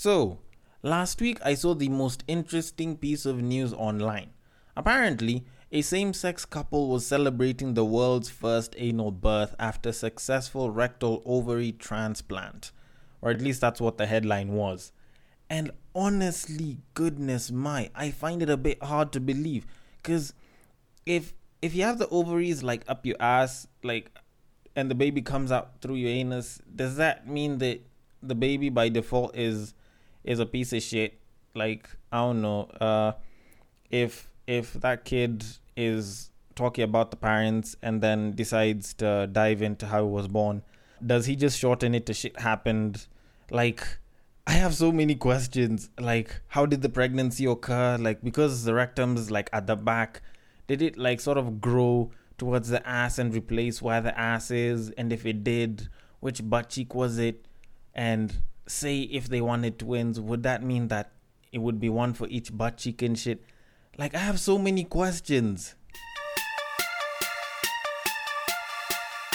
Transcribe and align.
So, 0.00 0.38
last 0.80 1.20
week 1.20 1.40
I 1.44 1.54
saw 1.54 1.74
the 1.74 1.88
most 1.88 2.22
interesting 2.28 2.96
piece 2.96 3.26
of 3.26 3.42
news 3.42 3.72
online. 3.72 4.30
Apparently, 4.76 5.44
a 5.72 5.82
same 5.82 6.12
sex 6.12 6.44
couple 6.44 6.88
was 6.88 7.04
celebrating 7.04 7.74
the 7.74 7.84
world's 7.84 8.30
first 8.30 8.76
anal 8.78 9.10
birth 9.10 9.56
after 9.58 9.90
successful 9.90 10.70
rectal 10.70 11.20
ovary 11.26 11.72
transplant. 11.72 12.70
Or 13.20 13.32
at 13.32 13.40
least 13.40 13.60
that's 13.60 13.80
what 13.80 13.98
the 13.98 14.06
headline 14.06 14.52
was. 14.52 14.92
And 15.50 15.72
honestly, 15.96 16.78
goodness 16.94 17.50
my, 17.50 17.90
I 17.92 18.12
find 18.12 18.40
it 18.40 18.48
a 18.48 18.56
bit 18.56 18.80
hard 18.80 19.10
to 19.14 19.20
believe. 19.20 19.66
Because 19.96 20.32
if 21.06 21.34
if 21.60 21.74
you 21.74 21.82
have 21.82 21.98
the 21.98 22.08
ovaries 22.10 22.62
like 22.62 22.84
up 22.86 23.04
your 23.04 23.16
ass, 23.18 23.66
like 23.82 24.16
and 24.76 24.92
the 24.92 24.94
baby 24.94 25.22
comes 25.22 25.50
out 25.50 25.80
through 25.80 25.96
your 25.96 26.10
anus, 26.10 26.62
does 26.72 26.94
that 26.98 27.26
mean 27.26 27.58
that 27.58 27.80
the 28.22 28.36
baby 28.36 28.68
by 28.68 28.88
default 28.88 29.36
is 29.36 29.74
is 30.28 30.38
a 30.38 30.46
piece 30.46 30.72
of 30.72 30.82
shit? 30.82 31.18
Like, 31.54 31.88
I 32.12 32.18
don't 32.18 32.42
know. 32.42 32.62
Uh 32.80 33.12
if 33.90 34.30
if 34.46 34.74
that 34.74 35.04
kid 35.04 35.44
is 35.76 36.30
talking 36.54 36.84
about 36.84 37.10
the 37.10 37.16
parents 37.16 37.76
and 37.82 38.00
then 38.00 38.32
decides 38.32 38.94
to 38.94 39.28
dive 39.30 39.62
into 39.62 39.86
how 39.86 40.04
he 40.04 40.10
was 40.10 40.28
born, 40.28 40.62
does 41.04 41.26
he 41.26 41.36
just 41.36 41.58
shorten 41.58 41.94
it 41.94 42.06
to 42.06 42.14
shit 42.14 42.38
happened? 42.40 43.06
Like 43.50 43.82
I 44.48 44.52
have 44.52 44.74
so 44.74 44.90
many 44.90 45.14
questions. 45.14 45.90
Like, 46.00 46.40
how 46.48 46.64
did 46.64 46.80
the 46.80 46.88
pregnancy 46.88 47.44
occur? 47.44 47.98
Like, 47.98 48.22
because 48.22 48.64
the 48.64 48.72
rectum's 48.72 49.30
like 49.30 49.50
at 49.52 49.66
the 49.66 49.76
back, 49.76 50.22
did 50.66 50.80
it 50.80 50.96
like 50.96 51.20
sort 51.20 51.36
of 51.36 51.60
grow 51.60 52.12
towards 52.38 52.70
the 52.70 52.86
ass 52.88 53.18
and 53.18 53.34
replace 53.34 53.82
where 53.82 54.00
the 54.00 54.18
ass 54.18 54.50
is? 54.50 54.88
And 54.96 55.12
if 55.12 55.26
it 55.26 55.44
did, 55.44 55.88
which 56.20 56.48
butt 56.48 56.70
cheek 56.70 56.94
was 56.94 57.18
it? 57.18 57.44
And 57.94 58.40
say 58.68 59.00
if 59.00 59.28
they 59.28 59.40
wanted 59.40 59.78
twins, 59.78 60.20
would 60.20 60.42
that 60.44 60.62
mean 60.62 60.88
that 60.88 61.10
it 61.52 61.58
would 61.58 61.80
be 61.80 61.88
one 61.88 62.14
for 62.14 62.28
each 62.28 62.56
butt 62.56 62.76
cheek 62.76 63.02
and 63.02 63.18
shit? 63.18 63.42
Like, 63.96 64.14
I 64.14 64.18
have 64.18 64.38
so 64.38 64.58
many 64.58 64.84
questions. 64.84 65.74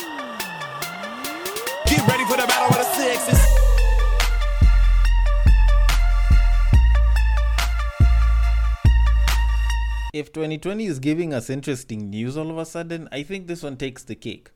Get 1.85 2.07
ready 2.07 2.25
for 2.25 2.37
the 2.37 2.45
battle 2.47 2.67
of 2.67 2.75
the 2.75 2.83
sexes. 2.83 3.53
if 10.13 10.31
2020 10.31 10.85
is 10.85 10.99
giving 10.99 11.33
us 11.33 11.49
interesting 11.49 12.11
news 12.11 12.37
all 12.37 12.51
of 12.51 12.57
a 12.59 12.65
sudden, 12.65 13.09
I 13.11 13.23
think 13.23 13.47
this 13.47 13.63
one 13.63 13.77
takes 13.77 14.03
the 14.03 14.13
cake. 14.13 14.51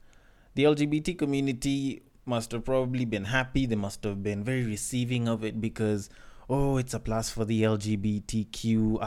The 0.53 0.65
LGBT 0.65 1.17
community 1.17 2.03
must 2.27 2.51
have 2.51 2.65
probably 2.65 3.05
been 3.05 3.25
happy. 3.25 3.65
They 3.65 3.75
must 3.75 4.03
have 4.03 4.21
been 4.21 4.43
very 4.43 4.63
receiving 4.63 5.27
of 5.27 5.43
it 5.43 5.59
because, 5.61 6.09
oh, 6.49 6.77
it's 6.77 6.93
a 6.93 6.99
plus 6.99 7.29
for 7.29 7.45
the 7.45 7.63
LGBTQIAP 7.63 8.97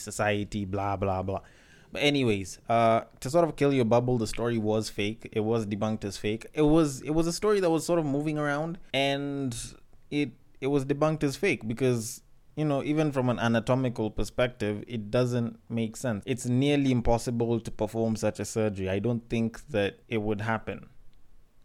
society, 0.00 0.64
blah, 0.64 0.96
blah, 0.96 1.22
blah. 1.22 1.40
But 1.92 2.02
anyways, 2.02 2.58
uh, 2.68 3.02
to 3.20 3.30
sort 3.30 3.44
of 3.44 3.56
kill 3.56 3.72
your 3.72 3.84
bubble, 3.84 4.18
the 4.18 4.26
story 4.26 4.58
was 4.58 4.88
fake. 4.88 5.28
It 5.32 5.40
was 5.40 5.66
debunked 5.66 6.04
as 6.04 6.16
fake. 6.16 6.46
It 6.54 6.62
was 6.62 7.00
it 7.02 7.10
was 7.10 7.26
a 7.26 7.32
story 7.32 7.58
that 7.60 7.70
was 7.70 7.84
sort 7.84 7.98
of 7.98 8.06
moving 8.06 8.38
around, 8.38 8.78
and 8.94 9.56
it 10.10 10.30
it 10.60 10.68
was 10.68 10.84
debunked 10.84 11.24
as 11.24 11.34
fake 11.34 11.66
because 11.66 12.22
you 12.56 12.64
know, 12.64 12.82
even 12.82 13.10
from 13.10 13.30
an 13.30 13.38
anatomical 13.38 14.10
perspective, 14.10 14.84
it 14.86 15.10
doesn't 15.10 15.58
make 15.68 15.96
sense. 15.96 16.22
It's 16.26 16.46
nearly 16.46 16.90
impossible 16.92 17.60
to 17.60 17.70
perform 17.70 18.16
such 18.16 18.38
a 18.40 18.44
surgery. 18.44 18.90
I 18.90 18.98
don't 18.98 19.28
think 19.30 19.66
that 19.68 20.00
it 20.08 20.18
would 20.18 20.42
happen, 20.42 20.86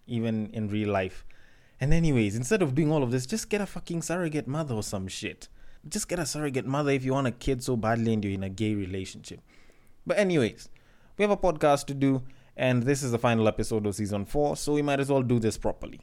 even 0.07 0.49
in 0.53 0.69
real 0.69 0.89
life. 0.89 1.25
And, 1.79 1.93
anyways, 1.93 2.35
instead 2.35 2.61
of 2.61 2.75
doing 2.75 2.91
all 2.91 3.03
of 3.03 3.11
this, 3.11 3.25
just 3.25 3.49
get 3.49 3.61
a 3.61 3.65
fucking 3.65 4.01
surrogate 4.01 4.47
mother 4.47 4.75
or 4.75 4.83
some 4.83 5.07
shit. 5.07 5.47
Just 5.87 6.07
get 6.07 6.19
a 6.19 6.25
surrogate 6.25 6.65
mother 6.65 6.91
if 6.91 7.03
you 7.03 7.13
want 7.13 7.27
a 7.27 7.31
kid 7.31 7.63
so 7.63 7.75
badly 7.75 8.13
and 8.13 8.23
you're 8.23 8.33
in 8.33 8.43
a 8.43 8.49
gay 8.49 8.73
relationship. 8.73 9.41
But, 10.07 10.17
anyways, 10.17 10.69
we 11.17 11.23
have 11.23 11.31
a 11.31 11.37
podcast 11.37 11.85
to 11.87 11.93
do, 11.93 12.23
and 12.55 12.83
this 12.83 13.03
is 13.03 13.11
the 13.11 13.19
final 13.19 13.47
episode 13.47 13.85
of 13.85 13.95
season 13.95 14.25
four, 14.25 14.55
so 14.55 14.73
we 14.73 14.81
might 14.81 14.99
as 14.99 15.09
well 15.09 15.21
do 15.21 15.39
this 15.39 15.57
properly. 15.57 16.01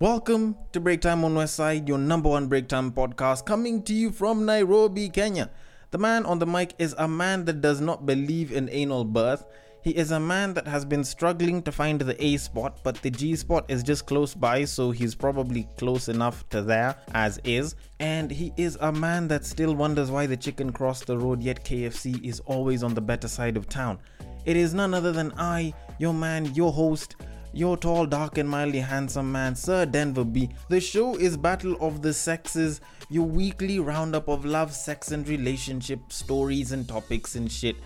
Welcome 0.00 0.56
to 0.72 0.80
Break 0.80 1.00
Time 1.00 1.24
on 1.24 1.34
West 1.34 1.54
Side, 1.54 1.88
your 1.88 1.98
number 1.98 2.28
one 2.28 2.48
break 2.48 2.68
time 2.68 2.92
podcast, 2.92 3.46
coming 3.46 3.82
to 3.84 3.94
you 3.94 4.10
from 4.10 4.44
Nairobi, 4.44 5.08
Kenya. 5.08 5.50
The 5.92 5.98
man 5.98 6.26
on 6.26 6.40
the 6.40 6.46
mic 6.46 6.74
is 6.78 6.94
a 6.98 7.06
man 7.06 7.44
that 7.44 7.60
does 7.60 7.80
not 7.80 8.04
believe 8.04 8.50
in 8.50 8.68
anal 8.70 9.04
birth. 9.04 9.46
He 9.84 9.90
is 9.90 10.12
a 10.12 10.18
man 10.18 10.54
that 10.54 10.66
has 10.66 10.82
been 10.86 11.04
struggling 11.04 11.60
to 11.64 11.70
find 11.70 12.00
the 12.00 12.16
A 12.24 12.38
spot, 12.38 12.78
but 12.82 12.96
the 13.02 13.10
G 13.10 13.36
spot 13.36 13.66
is 13.68 13.82
just 13.82 14.06
close 14.06 14.34
by, 14.34 14.64
so 14.64 14.90
he's 14.90 15.14
probably 15.14 15.68
close 15.76 16.08
enough 16.08 16.48
to 16.48 16.62
there 16.62 16.96
as 17.12 17.38
is. 17.44 17.74
And 18.00 18.30
he 18.30 18.54
is 18.56 18.78
a 18.80 18.90
man 18.90 19.28
that 19.28 19.44
still 19.44 19.74
wonders 19.74 20.10
why 20.10 20.24
the 20.24 20.38
chicken 20.38 20.72
crossed 20.72 21.06
the 21.06 21.18
road, 21.18 21.42
yet 21.42 21.66
KFC 21.66 22.24
is 22.24 22.40
always 22.46 22.82
on 22.82 22.94
the 22.94 23.02
better 23.02 23.28
side 23.28 23.58
of 23.58 23.68
town. 23.68 23.98
It 24.46 24.56
is 24.56 24.72
none 24.72 24.94
other 24.94 25.12
than 25.12 25.34
I, 25.36 25.74
your 25.98 26.14
man, 26.14 26.46
your 26.54 26.72
host, 26.72 27.16
your 27.52 27.76
tall, 27.76 28.06
dark, 28.06 28.38
and 28.38 28.48
mildly 28.48 28.80
handsome 28.80 29.30
man, 29.30 29.54
Sir 29.54 29.84
Denver 29.84 30.24
B. 30.24 30.48
The 30.70 30.80
show 30.80 31.14
is 31.16 31.36
Battle 31.36 31.76
of 31.82 32.00
the 32.00 32.14
Sexes, 32.14 32.80
your 33.10 33.26
weekly 33.26 33.80
roundup 33.80 34.28
of 34.28 34.46
love, 34.46 34.72
sex, 34.72 35.12
and 35.12 35.28
relationship 35.28 36.10
stories 36.10 36.72
and 36.72 36.88
topics 36.88 37.34
and 37.34 37.52
shit. 37.52 37.76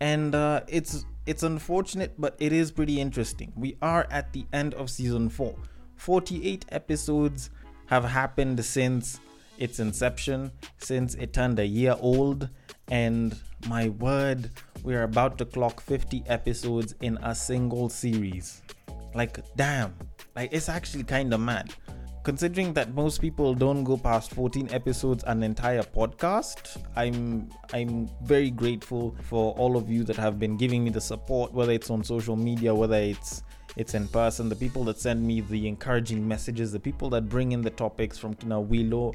And 0.00 0.34
uh, 0.34 0.62
it's 0.66 1.04
it's 1.26 1.42
unfortunate, 1.42 2.14
but 2.18 2.36
it 2.38 2.52
is 2.52 2.70
pretty 2.70 3.00
interesting. 3.00 3.52
We 3.56 3.76
are 3.80 4.06
at 4.10 4.32
the 4.32 4.44
end 4.52 4.74
of 4.74 4.90
season 4.90 5.28
four. 5.28 5.54
48 5.96 6.66
episodes 6.70 7.50
have 7.86 8.04
happened 8.04 8.64
since 8.64 9.20
its 9.58 9.78
inception, 9.78 10.50
since 10.78 11.14
it 11.14 11.32
turned 11.32 11.58
a 11.58 11.66
year 11.66 11.96
old, 12.00 12.48
and 12.88 13.38
my 13.68 13.90
word, 13.90 14.50
we're 14.82 15.04
about 15.04 15.38
to 15.38 15.44
clock 15.44 15.80
50 15.80 16.24
episodes 16.26 16.94
in 17.00 17.16
a 17.22 17.34
single 17.34 17.88
series. 17.88 18.62
Like, 19.14 19.38
damn, 19.56 19.94
like 20.34 20.52
it's 20.52 20.68
actually 20.68 21.04
kind 21.04 21.32
of 21.32 21.40
mad. 21.40 21.72
Considering 22.22 22.72
that 22.74 22.94
most 22.94 23.20
people 23.20 23.52
don't 23.52 23.82
go 23.82 23.96
past 23.96 24.32
14 24.34 24.68
episodes 24.70 25.24
an 25.26 25.42
entire 25.42 25.82
podcast, 25.82 26.80
I'm 26.94 27.50
I'm 27.74 28.08
very 28.22 28.50
grateful 28.50 29.16
for 29.22 29.54
all 29.54 29.76
of 29.76 29.90
you 29.90 30.04
that 30.04 30.16
have 30.16 30.38
been 30.38 30.56
giving 30.56 30.84
me 30.84 30.90
the 30.90 31.00
support, 31.00 31.52
whether 31.52 31.72
it's 31.72 31.90
on 31.90 32.04
social 32.04 32.36
media, 32.36 32.72
whether 32.72 32.94
it's 32.96 33.42
it's 33.76 33.94
in 33.94 34.06
person, 34.06 34.48
the 34.48 34.54
people 34.54 34.84
that 34.84 35.00
send 35.00 35.26
me 35.26 35.40
the 35.40 35.66
encouraging 35.66 36.26
messages, 36.26 36.70
the 36.70 36.78
people 36.78 37.10
that 37.10 37.28
bring 37.28 37.52
in 37.52 37.60
the 37.60 37.70
topics 37.70 38.18
from 38.18 38.34
Kina 38.34 38.60
Willow 38.60 39.14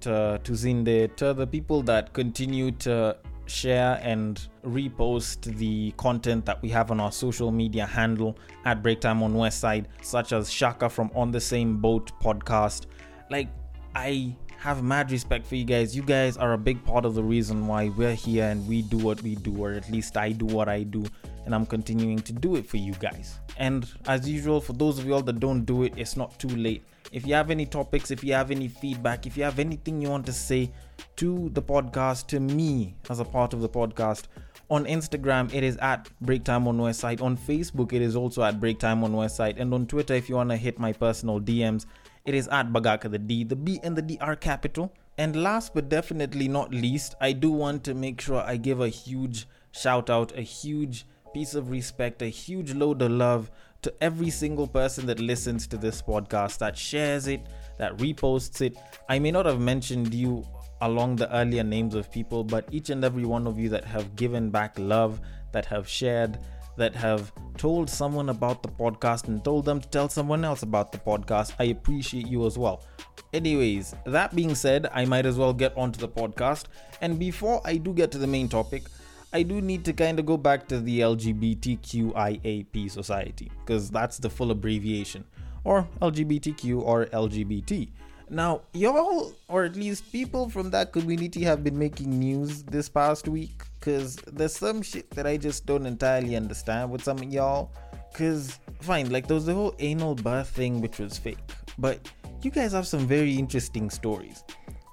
to, 0.00 0.40
to 0.42 0.52
Zinde, 0.52 1.14
to 1.16 1.34
the 1.34 1.46
people 1.46 1.82
that 1.82 2.12
continue 2.12 2.70
to 2.72 3.16
share 3.48 4.00
and 4.02 4.48
repost 4.64 5.56
the 5.56 5.92
content 5.92 6.44
that 6.46 6.60
we 6.62 6.68
have 6.68 6.90
on 6.90 7.00
our 7.00 7.12
social 7.12 7.50
media 7.50 7.86
handle 7.86 8.36
at 8.64 8.82
Breaktime 8.82 9.22
on 9.22 9.34
Westside, 9.34 9.86
such 10.02 10.32
as 10.32 10.50
Shaka 10.50 10.88
from 10.88 11.10
On 11.14 11.30
the 11.30 11.40
Same 11.40 11.78
Boat 11.78 12.12
podcast. 12.20 12.86
Like, 13.30 13.48
I 13.94 14.36
have 14.58 14.82
mad 14.82 15.10
respect 15.10 15.46
for 15.46 15.54
you 15.54 15.64
guys. 15.64 15.94
You 15.94 16.02
guys 16.02 16.36
are 16.36 16.52
a 16.52 16.58
big 16.58 16.84
part 16.84 17.04
of 17.04 17.14
the 17.14 17.22
reason 17.22 17.66
why 17.66 17.90
we're 17.90 18.14
here 18.14 18.44
and 18.44 18.66
we 18.68 18.82
do 18.82 18.98
what 18.98 19.22
we 19.22 19.36
do, 19.36 19.56
or 19.56 19.72
at 19.72 19.90
least 19.90 20.16
I 20.16 20.32
do 20.32 20.46
what 20.46 20.68
I 20.68 20.82
do, 20.82 21.04
and 21.44 21.54
I'm 21.54 21.64
continuing 21.64 22.18
to 22.20 22.32
do 22.32 22.56
it 22.56 22.66
for 22.66 22.76
you 22.76 22.92
guys. 22.94 23.38
And 23.56 23.88
as 24.06 24.28
usual, 24.28 24.60
for 24.60 24.72
those 24.72 24.98
of 24.98 25.06
y'all 25.06 25.22
that 25.22 25.40
don't 25.40 25.64
do 25.64 25.84
it, 25.84 25.94
it's 25.96 26.16
not 26.16 26.38
too 26.38 26.48
late. 26.48 26.84
If 27.10 27.26
you 27.26 27.34
have 27.34 27.50
any 27.50 27.66
topics, 27.66 28.10
if 28.10 28.22
you 28.22 28.34
have 28.34 28.50
any 28.50 28.68
feedback, 28.68 29.26
if 29.26 29.36
you 29.36 29.44
have 29.44 29.58
anything 29.58 30.02
you 30.02 30.10
want 30.10 30.26
to 30.26 30.32
say 30.32 30.70
to 31.16 31.50
the 31.50 31.62
podcast, 31.62 32.26
to 32.28 32.40
me 32.40 32.96
as 33.10 33.20
a 33.20 33.24
part 33.24 33.52
of 33.52 33.60
the 33.60 33.68
podcast, 33.68 34.24
on 34.70 34.84
Instagram, 34.84 35.52
it 35.54 35.64
is 35.64 35.76
at 35.78 36.10
Breaktime 36.22 36.66
on 36.66 36.78
Westside. 36.78 37.22
On 37.22 37.36
Facebook, 37.36 37.92
it 37.92 38.02
is 38.02 38.14
also 38.14 38.42
at 38.42 38.60
Breaktime 38.60 39.02
on 39.02 39.12
Westside. 39.12 39.58
And 39.58 39.72
on 39.72 39.86
Twitter, 39.86 40.14
if 40.14 40.28
you 40.28 40.34
want 40.34 40.50
to 40.50 40.56
hit 40.56 40.78
my 40.78 40.92
personal 40.92 41.40
DMs, 41.40 41.86
it 42.26 42.34
is 42.34 42.48
at 42.48 42.70
Bagaka 42.70 43.10
the 43.10 43.18
D. 43.18 43.44
The 43.44 43.56
B 43.56 43.80
and 43.82 43.96
the 43.96 44.02
D 44.02 44.18
are 44.20 44.36
capital. 44.36 44.92
And 45.16 45.42
last 45.42 45.72
but 45.74 45.88
definitely 45.88 46.48
not 46.48 46.70
least, 46.70 47.14
I 47.20 47.32
do 47.32 47.50
want 47.50 47.82
to 47.84 47.94
make 47.94 48.20
sure 48.20 48.42
I 48.42 48.56
give 48.56 48.80
a 48.80 48.88
huge 48.88 49.48
shout 49.72 50.10
out, 50.10 50.36
a 50.36 50.42
huge 50.42 51.06
piece 51.32 51.54
of 51.54 51.70
respect, 51.70 52.20
a 52.20 52.26
huge 52.26 52.74
load 52.74 53.00
of 53.00 53.10
love 53.10 53.50
to 53.82 53.94
every 54.02 54.30
single 54.30 54.66
person 54.66 55.06
that 55.06 55.18
listens 55.18 55.66
to 55.68 55.76
this 55.76 56.02
podcast, 56.02 56.58
that 56.58 56.76
shares 56.76 57.26
it, 57.26 57.46
that 57.78 57.96
reposts 57.96 58.60
it. 58.60 58.76
I 59.08 59.18
may 59.18 59.30
not 59.30 59.46
have 59.46 59.60
mentioned 59.60 60.12
you 60.12 60.44
along 60.80 61.16
the 61.16 61.34
earlier 61.34 61.64
names 61.64 61.94
of 61.94 62.10
people, 62.10 62.44
but 62.44 62.68
each 62.70 62.90
and 62.90 63.04
every 63.04 63.24
one 63.24 63.46
of 63.46 63.58
you 63.58 63.68
that 63.70 63.84
have 63.84 64.16
given 64.16 64.50
back 64.50 64.78
love, 64.78 65.20
that 65.52 65.66
have 65.66 65.88
shared, 65.88 66.38
that 66.76 66.94
have 66.94 67.32
told 67.56 67.90
someone 67.90 68.28
about 68.28 68.62
the 68.62 68.68
podcast 68.68 69.26
and 69.26 69.44
told 69.44 69.64
them 69.64 69.80
to 69.80 69.88
tell 69.88 70.08
someone 70.08 70.44
else 70.44 70.62
about 70.62 70.92
the 70.92 70.98
podcast, 70.98 71.52
I 71.58 71.64
appreciate 71.64 72.26
you 72.26 72.46
as 72.46 72.56
well. 72.56 72.84
Anyways, 73.32 73.94
that 74.06 74.34
being 74.34 74.54
said, 74.54 74.88
I 74.94 75.04
might 75.04 75.26
as 75.26 75.36
well 75.36 75.52
get 75.52 75.76
onto 75.76 75.98
the 75.98 76.08
podcast. 76.08 76.66
And 77.00 77.18
before 77.18 77.60
I 77.64 77.76
do 77.76 77.92
get 77.92 78.10
to 78.12 78.18
the 78.18 78.26
main 78.26 78.48
topic, 78.48 78.84
I 79.32 79.42
do 79.42 79.60
need 79.60 79.84
to 79.84 79.92
kind 79.92 80.18
of 80.18 80.24
go 80.24 80.36
back 80.38 80.68
to 80.68 80.80
the 80.80 81.00
LGBTQIAP 81.00 82.90
society 82.90 83.50
because 83.60 83.90
that's 83.90 84.16
the 84.18 84.30
full 84.30 84.50
abbreviation, 84.50 85.24
or 85.64 85.86
LGBTQ 86.00 86.80
or 86.80 87.06
LGBT. 87.06 87.90
Now, 88.30 88.62
y'all, 88.74 89.32
or 89.48 89.64
at 89.64 89.74
least 89.74 90.12
people 90.12 90.50
from 90.50 90.70
that 90.70 90.92
community, 90.92 91.42
have 91.44 91.64
been 91.64 91.78
making 91.78 92.18
news 92.18 92.62
this 92.62 92.88
past 92.88 93.26
week 93.26 93.62
because 93.78 94.16
there's 94.16 94.54
some 94.54 94.82
shit 94.82 95.10
that 95.10 95.26
I 95.26 95.36
just 95.36 95.64
don't 95.64 95.86
entirely 95.86 96.36
understand 96.36 96.90
with 96.90 97.02
some 97.02 97.18
of 97.18 97.24
y'all. 97.24 97.70
Because, 98.12 98.58
fine, 98.80 99.10
like 99.10 99.26
there 99.26 99.34
was 99.34 99.46
the 99.46 99.54
whole 99.54 99.74
anal 99.78 100.14
birth 100.14 100.48
thing, 100.48 100.80
which 100.80 100.98
was 100.98 101.16
fake, 101.18 101.38
but 101.78 102.10
you 102.42 102.50
guys 102.50 102.72
have 102.72 102.86
some 102.86 103.06
very 103.06 103.34
interesting 103.34 103.90
stories. 103.90 104.44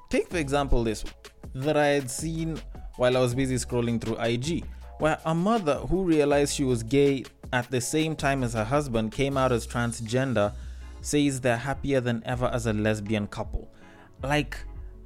Take, 0.10 0.30
for 0.30 0.38
example, 0.38 0.84
this 0.84 1.04
that 1.56 1.78
I 1.78 1.88
had 1.88 2.10
seen 2.10 2.60
while 2.98 3.18
I 3.18 3.20
was 3.20 3.36
busy 3.36 3.56
scrolling 3.56 4.00
through 4.00 4.18
IG, 4.18 4.66
where 5.00 5.20
a 5.26 5.36
mother 5.36 5.76
who 5.76 6.04
realized 6.04 6.56
she 6.56 6.64
was 6.64 6.84
gay 6.84 7.26
at 7.54 7.70
the 7.72 7.82
same 7.82 8.16
time 8.16 8.44
as 8.44 8.54
her 8.54 8.64
husband 8.64 9.12
came 9.12 9.38
out 9.38 9.52
as 9.52 9.68
transgender 9.68 10.54
says 11.06 11.42
they're 11.42 11.58
happier 11.58 12.02
than 12.02 12.24
ever 12.26 12.48
as 12.48 12.66
a 12.66 12.74
lesbian 12.74 13.28
couple. 13.28 13.70
Like, 14.24 14.58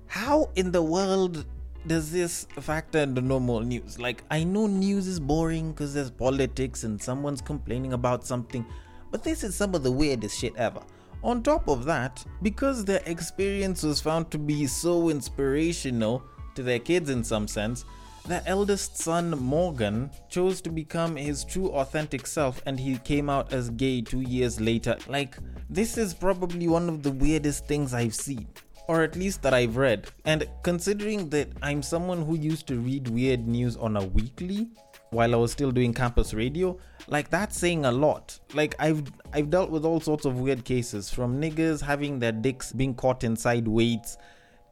how 0.08 0.50
in 0.56 0.72
the 0.72 0.82
world 0.82 1.46
does 1.88 2.12
this 2.12 2.46
factor 2.60 3.00
into 3.00 3.22
normal 3.22 3.62
news? 3.62 4.00
Like, 4.00 4.24
I 4.32 4.44
know 4.44 4.68
news 4.68 5.08
is 5.08 5.20
boring 5.20 5.72
because 5.72 5.94
there's 5.94 6.10
politics 6.10 6.84
and 6.84 7.02
someone's 7.02 7.42
complaining 7.42 7.94
about 7.94 8.26
something, 8.26 8.66
but 9.12 9.24
this 9.24 9.44
is 9.44 9.56
some 9.56 9.76
of 9.76 9.84
the 9.84 9.92
weirdest 9.92 10.40
shit 10.40 10.56
ever. 10.56 10.82
On 11.22 11.44
top 11.44 11.68
of 11.68 11.84
that, 11.86 12.24
because 12.42 12.86
their 12.86 13.02
experience 13.06 13.84
was 13.84 14.00
found 14.00 14.32
to 14.32 14.38
be 14.38 14.68
so 14.68 15.10
inspirational 15.10 16.24
to 16.56 16.64
their 16.64 16.80
kids 16.80 17.10
in 17.10 17.26
some 17.26 17.48
sense, 17.48 17.84
their 18.30 18.44
eldest 18.46 18.96
son 18.96 19.32
Morgan 19.32 20.12
chose 20.30 20.62
to 20.62 20.70
become 20.70 21.16
his 21.16 21.44
true 21.44 21.70
authentic 21.70 22.28
self 22.28 22.62
and 22.68 22.80
he 22.80 22.98
came 23.00 23.28
out 23.28 23.52
as 23.52 23.72
gay 23.72 24.02
two 24.02 24.22
years 24.22 24.62
later. 24.62 24.98
Like, 25.08 25.38
this 25.68 25.98
is 25.98 26.14
probably 26.14 26.68
one 26.68 26.90
of 26.90 27.02
the 27.02 27.12
weirdest 27.12 27.66
things 27.66 27.92
I've 27.92 28.14
seen. 28.14 28.48
Or 28.88 29.02
at 29.02 29.16
least 29.16 29.42
that 29.42 29.54
I've 29.56 29.78
read. 29.78 30.08
And 30.26 30.48
considering 30.62 31.30
that 31.30 31.50
I'm 31.64 31.82
someone 31.82 32.24
who 32.24 32.36
used 32.36 32.68
to 32.68 32.80
read 32.80 33.08
weird 33.08 33.48
news 33.48 33.76
on 33.76 33.98
a 33.98 34.06
weekly 34.06 34.70
while 35.10 35.34
I 35.34 35.38
was 35.38 35.52
still 35.52 35.72
doing 35.72 35.92
campus 35.92 36.34
radio, 36.34 36.78
like 37.08 37.30
that's 37.32 37.58
saying 37.58 37.86
a 37.86 37.92
lot. 37.92 38.40
Like 38.54 38.76
I've 38.80 39.12
I've 39.34 39.50
dealt 39.50 39.72
with 39.72 39.86
all 39.86 40.00
sorts 40.00 40.26
of 40.26 40.40
weird 40.40 40.66
cases 40.66 41.10
from 41.10 41.42
niggas 41.42 41.82
having 41.82 42.20
their 42.20 42.32
dicks 42.32 42.72
being 42.72 42.94
caught 42.94 43.24
inside 43.24 43.68
weights 43.68 44.18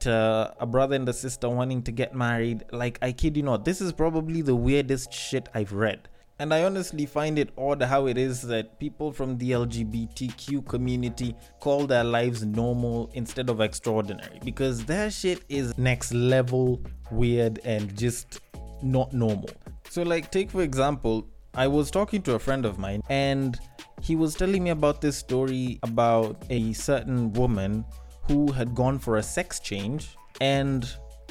to 0.00 0.12
uh, 0.12 0.54
a 0.60 0.66
brother 0.66 0.96
and 0.96 1.08
a 1.08 1.12
sister 1.12 1.48
wanting 1.48 1.82
to 1.82 1.92
get 1.92 2.14
married. 2.14 2.64
Like, 2.72 2.98
I 3.02 3.12
kid 3.12 3.36
you 3.36 3.42
not, 3.42 3.64
this 3.64 3.80
is 3.80 3.92
probably 3.92 4.42
the 4.42 4.54
weirdest 4.54 5.12
shit 5.12 5.48
I've 5.54 5.72
read. 5.72 6.08
And 6.40 6.54
I 6.54 6.62
honestly 6.62 7.04
find 7.04 7.36
it 7.36 7.50
odd 7.58 7.82
how 7.82 8.06
it 8.06 8.16
is 8.16 8.42
that 8.42 8.78
people 8.78 9.12
from 9.12 9.38
the 9.38 9.50
LGBTQ 9.50 10.66
community 10.68 11.34
call 11.58 11.86
their 11.86 12.04
lives 12.04 12.44
normal 12.44 13.10
instead 13.14 13.50
of 13.50 13.60
extraordinary 13.60 14.38
because 14.44 14.84
their 14.84 15.10
shit 15.10 15.42
is 15.48 15.76
next 15.76 16.14
level 16.14 16.80
weird 17.10 17.58
and 17.64 17.96
just 17.98 18.40
not 18.82 19.12
normal. 19.12 19.50
So, 19.90 20.02
like, 20.02 20.30
take 20.30 20.50
for 20.50 20.62
example, 20.62 21.26
I 21.54 21.66
was 21.66 21.90
talking 21.90 22.22
to 22.22 22.34
a 22.34 22.38
friend 22.38 22.64
of 22.64 22.78
mine 22.78 23.02
and 23.08 23.58
he 24.00 24.14
was 24.14 24.36
telling 24.36 24.62
me 24.62 24.70
about 24.70 25.00
this 25.00 25.16
story 25.16 25.80
about 25.82 26.40
a 26.50 26.72
certain 26.72 27.32
woman 27.32 27.84
who 28.28 28.52
had 28.52 28.74
gone 28.74 28.98
for 28.98 29.16
a 29.16 29.22
sex 29.22 29.58
change 29.58 30.16
and 30.40 30.88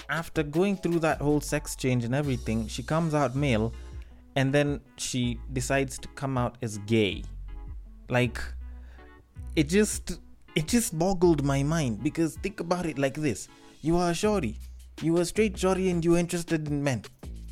after 0.09 0.43
going 0.43 0.75
through 0.75 0.99
that 0.99 1.19
whole 1.21 1.39
sex 1.39 1.75
change 1.75 2.03
and 2.03 2.15
everything 2.15 2.67
she 2.67 2.81
comes 2.83 3.13
out 3.13 3.35
male 3.35 3.73
and 4.35 4.53
then 4.53 4.81
she 4.97 5.39
decides 5.53 5.97
to 5.97 6.07
come 6.09 6.37
out 6.37 6.57
as 6.61 6.77
gay. 6.79 7.23
Like 8.09 8.39
it 9.55 9.69
just 9.69 10.19
it 10.55 10.67
just 10.67 10.97
boggled 10.97 11.43
my 11.43 11.63
mind 11.63 12.03
because 12.03 12.35
think 12.37 12.59
about 12.59 12.85
it 12.85 12.97
like 12.97 13.15
this. 13.15 13.47
You 13.81 13.97
are 13.97 14.11
a 14.11 14.13
shorty. 14.13 14.59
You 15.01 15.17
a 15.17 15.25
straight 15.25 15.57
shorty 15.57 15.89
and 15.89 16.03
you're 16.03 16.17
interested 16.17 16.67
in 16.67 16.83
men. 16.83 17.03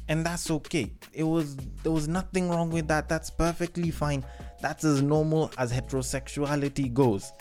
And 0.08 0.24
that's 0.26 0.52
okay. 0.52 0.92
It 1.14 1.24
was 1.24 1.56
there 1.84 1.92
was 1.92 2.08
nothing 2.08 2.50
wrong 2.50 2.70
with 2.70 2.88
that. 2.88 3.10
That's 3.10 3.30
perfectly 3.30 3.92
fine. 3.92 4.24
That's 4.62 4.84
as 4.84 5.02
normal 5.02 5.52
as 5.58 5.72
heterosexuality 5.72 6.94
goes 6.94 7.32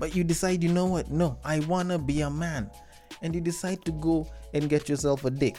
but 0.00 0.16
you 0.16 0.24
decide, 0.24 0.64
you 0.64 0.72
know 0.72 0.86
what? 0.86 1.10
No, 1.10 1.38
I 1.44 1.60
wanna 1.60 1.98
be 1.98 2.22
a 2.22 2.30
man. 2.30 2.70
And 3.22 3.34
you 3.34 3.40
decide 3.40 3.84
to 3.84 3.92
go 3.92 4.26
and 4.54 4.68
get 4.68 4.88
yourself 4.88 5.26
a 5.26 5.30
dick. 5.30 5.58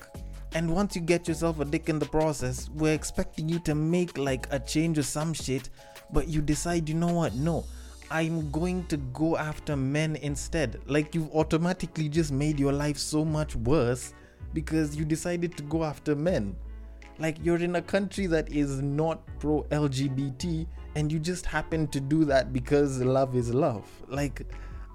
And 0.54 0.74
once 0.74 0.96
you 0.96 1.02
get 1.02 1.28
yourself 1.28 1.60
a 1.60 1.66
dick 1.66 1.88
in 1.88 2.00
the 2.00 2.08
process, 2.08 2.68
we're 2.74 2.94
expecting 2.94 3.48
you 3.48 3.60
to 3.60 3.76
make 3.76 4.18
like 4.18 4.48
a 4.52 4.60
change 4.60 4.98
or 4.98 5.04
some 5.04 5.32
shit, 5.32 5.70
but 6.12 6.28
you 6.28 6.42
decide, 6.42 6.90
you 6.90 6.96
know 6.96 7.14
what? 7.14 7.36
No, 7.36 7.64
I'm 8.10 8.50
going 8.52 8.86
to 8.88 8.98
go 8.98 9.38
after 9.38 9.78
men 9.78 10.18
instead. 10.18 10.82
Like 10.88 11.16
you've 11.16 11.32
automatically 11.34 12.10
just 12.10 12.32
made 12.32 12.60
your 12.60 12.74
life 12.74 12.98
so 12.98 13.24
much 13.24 13.56
worse 13.56 14.14
because 14.54 14.96
you 14.96 15.06
decided 15.06 15.56
to 15.56 15.64
go 15.64 15.84
after 15.84 16.16
men. 16.16 16.56
Like 17.20 17.38
you're 17.44 17.62
in 17.62 17.76
a 17.76 17.82
country 17.82 18.26
that 18.26 18.52
is 18.52 18.82
not 18.82 19.22
pro 19.40 19.64
LGBT 19.72 20.66
and 20.96 21.12
you 21.12 21.20
just 21.20 21.46
happen 21.46 21.88
to 21.88 22.00
do 22.00 22.26
that 22.26 22.52
because 22.54 23.00
love 23.02 23.36
is 23.36 23.54
love. 23.54 23.88
Like, 24.08 24.42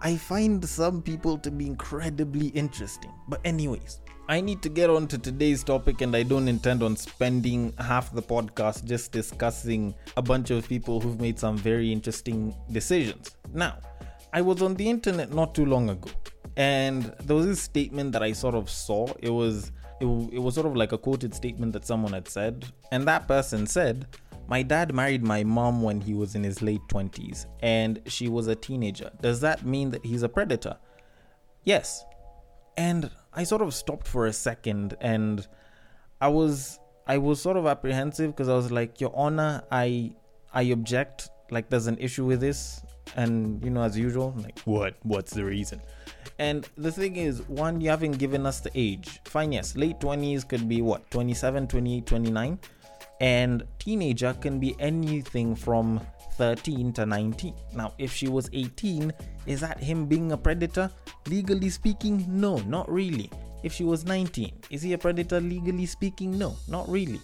I 0.00 0.16
find 0.16 0.64
some 0.64 1.02
people 1.02 1.38
to 1.38 1.50
be 1.50 1.66
incredibly 1.66 2.48
interesting. 2.48 3.12
But, 3.28 3.40
anyways, 3.44 4.00
I 4.28 4.40
need 4.40 4.60
to 4.62 4.68
get 4.68 4.90
on 4.90 5.06
to 5.08 5.18
today's 5.18 5.62
topic, 5.62 6.00
and 6.00 6.14
I 6.14 6.22
don't 6.22 6.48
intend 6.48 6.82
on 6.82 6.96
spending 6.96 7.72
half 7.78 8.12
the 8.12 8.22
podcast 8.22 8.84
just 8.84 9.12
discussing 9.12 9.94
a 10.16 10.22
bunch 10.22 10.50
of 10.50 10.68
people 10.68 11.00
who've 11.00 11.20
made 11.20 11.38
some 11.38 11.56
very 11.56 11.92
interesting 11.92 12.54
decisions. 12.72 13.36
Now, 13.54 13.78
I 14.32 14.42
was 14.42 14.62
on 14.62 14.74
the 14.74 14.90
internet 14.90 15.32
not 15.32 15.54
too 15.54 15.64
long 15.64 15.90
ago, 15.90 16.10
and 16.56 17.14
there 17.22 17.36
was 17.36 17.46
this 17.46 17.62
statement 17.62 18.12
that 18.12 18.22
I 18.22 18.32
sort 18.32 18.54
of 18.54 18.68
saw. 18.68 19.06
It 19.20 19.30
was 19.30 19.70
it, 20.00 20.06
it 20.06 20.38
was 20.38 20.54
sort 20.54 20.66
of 20.66 20.76
like 20.76 20.92
a 20.92 20.98
quoted 20.98 21.34
statement 21.34 21.72
that 21.72 21.86
someone 21.86 22.12
had 22.12 22.28
said, 22.28 22.66
and 22.92 23.06
that 23.08 23.28
person 23.28 23.66
said, 23.66 24.06
my 24.48 24.62
dad 24.62 24.94
married 24.94 25.22
my 25.22 25.44
mom 25.44 25.82
when 25.82 26.00
he 26.00 26.14
was 26.14 26.34
in 26.34 26.44
his 26.44 26.62
late 26.62 26.82
20s 26.88 27.46
and 27.60 28.00
she 28.06 28.28
was 28.28 28.46
a 28.46 28.54
teenager. 28.54 29.10
Does 29.20 29.40
that 29.40 29.64
mean 29.64 29.90
that 29.90 30.04
he's 30.04 30.22
a 30.22 30.28
predator? 30.28 30.76
Yes. 31.64 32.04
And 32.76 33.10
I 33.32 33.44
sort 33.44 33.62
of 33.62 33.74
stopped 33.74 34.06
for 34.06 34.26
a 34.26 34.32
second 34.32 34.96
and 35.00 35.46
I 36.20 36.28
was 36.28 36.78
I 37.06 37.18
was 37.18 37.40
sort 37.40 37.56
of 37.56 37.66
apprehensive 37.66 38.32
because 38.32 38.48
I 38.48 38.54
was 38.54 38.72
like, 38.72 39.00
"Your 39.00 39.12
honor, 39.14 39.62
I 39.70 40.12
I 40.52 40.62
object. 40.62 41.28
Like 41.50 41.68
there's 41.68 41.86
an 41.86 41.98
issue 41.98 42.24
with 42.24 42.40
this." 42.40 42.82
And 43.14 43.62
you 43.64 43.70
know, 43.70 43.82
as 43.82 43.96
usual, 43.96 44.34
I'm 44.36 44.42
like, 44.42 44.58
"What? 44.60 44.96
What's 45.02 45.32
the 45.32 45.44
reason?" 45.44 45.80
And 46.38 46.68
the 46.76 46.90
thing 46.90 47.16
is, 47.16 47.42
one, 47.48 47.80
you 47.80 47.88
haven't 47.90 48.18
given 48.18 48.44
us 48.44 48.60
the 48.60 48.70
age. 48.74 49.20
Fine, 49.24 49.52
yes, 49.52 49.76
late 49.76 50.00
20s 50.00 50.46
could 50.46 50.68
be 50.68 50.82
what, 50.82 51.10
27, 51.10 51.66
28, 51.66 52.04
29 52.04 52.58
and 53.20 53.64
teenager 53.78 54.34
can 54.34 54.58
be 54.58 54.76
anything 54.78 55.54
from 55.54 56.00
13 56.36 56.92
to 56.94 57.06
19. 57.06 57.54
Now, 57.74 57.94
if 57.98 58.12
she 58.12 58.28
was 58.28 58.50
18, 58.52 59.12
is 59.46 59.60
that 59.60 59.78
him 59.78 60.06
being 60.06 60.32
a 60.32 60.36
predator? 60.36 60.90
Legally 61.28 61.70
speaking, 61.70 62.24
no, 62.28 62.58
not 62.58 62.90
really. 62.90 63.30
If 63.62 63.72
she 63.72 63.84
was 63.84 64.04
19, 64.04 64.52
is 64.70 64.82
he 64.82 64.92
a 64.92 64.98
predator 64.98 65.40
legally 65.40 65.86
speaking? 65.86 66.38
No, 66.38 66.56
not 66.68 66.88
really. 66.88 67.20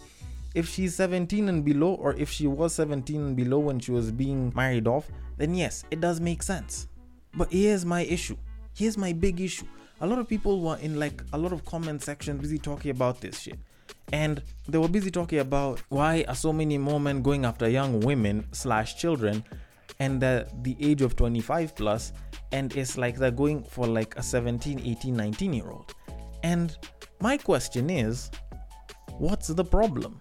If 0.54 0.68
she's 0.68 0.94
17 0.96 1.48
and 1.48 1.64
below, 1.64 1.94
or 1.94 2.14
if 2.14 2.30
she 2.30 2.46
was 2.46 2.74
17 2.74 3.16
and 3.16 3.36
below 3.36 3.58
when 3.58 3.80
she 3.80 3.92
was 3.92 4.10
being 4.10 4.52
married 4.54 4.86
off, 4.86 5.08
then 5.36 5.54
yes, 5.54 5.84
it 5.90 6.00
does 6.00 6.20
make 6.20 6.42
sense. 6.42 6.88
But 7.34 7.52
here's 7.52 7.84
my 7.84 8.02
issue. 8.02 8.36
Here's 8.74 8.98
my 8.98 9.12
big 9.12 9.40
issue. 9.40 9.66
A 10.00 10.06
lot 10.06 10.18
of 10.18 10.28
people 10.28 10.60
were 10.60 10.76
in 10.78 10.98
like 10.98 11.22
a 11.32 11.38
lot 11.38 11.52
of 11.52 11.64
comment 11.64 12.02
sections 12.02 12.40
busy 12.40 12.58
talking 12.58 12.90
about 12.90 13.20
this 13.20 13.38
shit 13.40 13.58
and 14.12 14.42
they 14.68 14.78
were 14.78 14.88
busy 14.88 15.10
talking 15.10 15.38
about 15.38 15.80
why 15.88 16.24
are 16.28 16.34
so 16.34 16.52
many 16.52 16.78
more 16.78 17.00
men 17.00 17.22
going 17.22 17.44
after 17.44 17.68
young 17.68 18.00
women 18.00 18.46
slash 18.52 18.96
children 18.96 19.44
and 20.00 20.20
the, 20.20 20.48
the 20.62 20.76
age 20.80 21.02
of 21.02 21.16
25 21.16 21.76
plus 21.76 22.12
and 22.52 22.76
it's 22.76 22.98
like 22.98 23.16
they're 23.16 23.30
going 23.30 23.62
for 23.62 23.86
like 23.86 24.16
a 24.16 24.22
17 24.22 24.80
18 24.84 25.16
19 25.16 25.52
year 25.52 25.70
old. 25.70 25.94
And 26.42 26.76
my 27.20 27.36
question 27.36 27.88
is 27.88 28.30
what's 29.18 29.48
the 29.48 29.64
problem? 29.64 30.18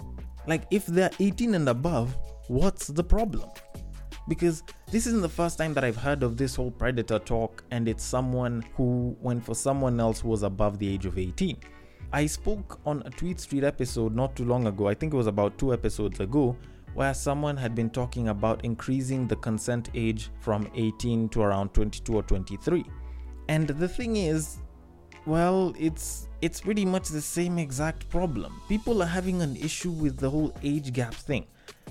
Like 0.48 0.64
if 0.72 0.86
they're 0.86 1.12
18 1.20 1.56
and 1.56 1.70
above 1.70 2.16
what's 2.48 2.88
the 2.88 3.04
problem? 3.04 3.50
Because 4.28 4.64
this 4.92 5.08
isn't 5.08 5.22
the 5.22 5.30
first 5.30 5.58
time 5.58 5.74
that 5.74 5.84
I've 5.84 5.98
heard 5.98 6.22
of 6.22 6.38
this 6.38 6.56
whole 6.56 6.70
predator 6.70 7.18
talk, 7.18 7.64
and 7.72 7.88
it's 7.88 8.04
someone 8.04 8.64
who 8.76 9.16
went 9.20 9.44
for 9.44 9.56
someone 9.56 10.00
else 10.00 10.20
who 10.20 10.30
was 10.30 10.44
above 10.44 10.78
the 10.80 10.88
age 10.88 11.06
of 11.06 11.18
18. 11.18 11.58
I 12.14 12.26
spoke 12.26 12.80
on 12.86 13.04
a 13.06 13.10
Tweet 13.10 13.40
Street 13.40 13.64
episode 13.64 14.14
not 14.14 14.36
too 14.36 14.44
long 14.44 14.68
ago, 14.68 14.88
I 14.88 14.94
think 14.94 15.14
it 15.14 15.18
was 15.18 15.28
about 15.28 15.58
two 15.58 15.72
episodes 15.74 16.20
ago, 16.20 16.58
where 16.94 17.14
someone 17.14 17.56
had 17.56 17.74
been 17.74 17.90
talking 17.90 18.28
about 18.28 18.66
increasing 18.66 19.28
the 19.28 19.38
consent 19.38 19.90
age 19.94 20.30
from 20.42 20.70
18 20.76 21.30
to 21.30 21.42
around 21.42 21.74
22 21.74 22.14
or 22.14 22.24
23. 22.24 22.84
And 23.48 23.68
the 23.68 23.88
thing 23.88 24.18
is, 24.18 24.58
well, 25.26 25.74
it's 25.80 26.28
it's 26.42 26.60
pretty 26.60 26.84
much 26.84 27.10
the 27.10 27.22
same 27.22 27.58
exact 27.58 28.10
problem. 28.10 28.60
People 28.68 29.02
are 29.02 29.08
having 29.08 29.42
an 29.42 29.56
issue 29.56 29.92
with 29.92 30.18
the 30.18 30.30
whole 30.30 30.54
age 30.64 30.92
gap 30.92 31.14
thing. 31.14 31.46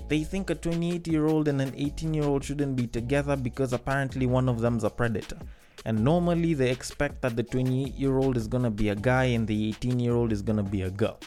They 0.07 0.23
think 0.23 0.49
a 0.49 0.55
28 0.55 1.07
year 1.07 1.25
old 1.25 1.47
and 1.47 1.61
an 1.61 1.73
18 1.75 2.13
year 2.13 2.25
old 2.25 2.43
shouldn't 2.43 2.75
be 2.75 2.85
together 2.85 3.35
because 3.35 3.73
apparently 3.73 4.27
one 4.27 4.49
of 4.49 4.59
them's 4.59 4.83
a 4.83 4.89
predator. 4.89 5.37
And 5.85 6.03
normally 6.03 6.53
they 6.53 6.69
expect 6.69 7.21
that 7.21 7.35
the 7.35 7.43
28 7.43 7.93
year 7.95 8.17
old 8.17 8.37
is 8.37 8.47
gonna 8.47 8.71
be 8.71 8.89
a 8.89 8.95
guy 8.95 9.25
and 9.25 9.47
the 9.47 9.69
18 9.69 9.99
year 9.99 10.13
old 10.13 10.31
is 10.31 10.41
gonna 10.41 10.63
be 10.63 10.83
a 10.83 10.89
girl. 10.89 11.19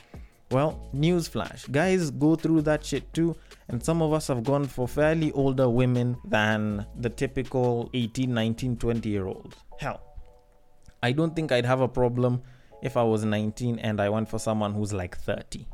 Well, 0.50 0.88
newsflash 0.94 1.70
guys 1.72 2.10
go 2.10 2.36
through 2.36 2.62
that 2.62 2.84
shit 2.84 3.12
too, 3.12 3.34
and 3.68 3.82
some 3.82 4.02
of 4.02 4.12
us 4.12 4.28
have 4.28 4.44
gone 4.44 4.66
for 4.66 4.86
fairly 4.86 5.32
older 5.32 5.68
women 5.68 6.16
than 6.24 6.86
the 7.00 7.10
typical 7.10 7.90
18, 7.94 8.32
19, 8.32 8.76
20 8.76 9.08
year 9.08 9.26
olds. 9.26 9.56
Hell, 9.80 10.00
I 11.02 11.12
don't 11.12 11.34
think 11.34 11.50
I'd 11.50 11.66
have 11.66 11.80
a 11.80 11.88
problem 11.88 12.42
if 12.82 12.96
I 12.96 13.02
was 13.02 13.24
19 13.24 13.78
and 13.78 14.00
I 14.00 14.08
went 14.10 14.28
for 14.28 14.38
someone 14.38 14.74
who's 14.74 14.92
like 14.92 15.16
30 15.16 15.66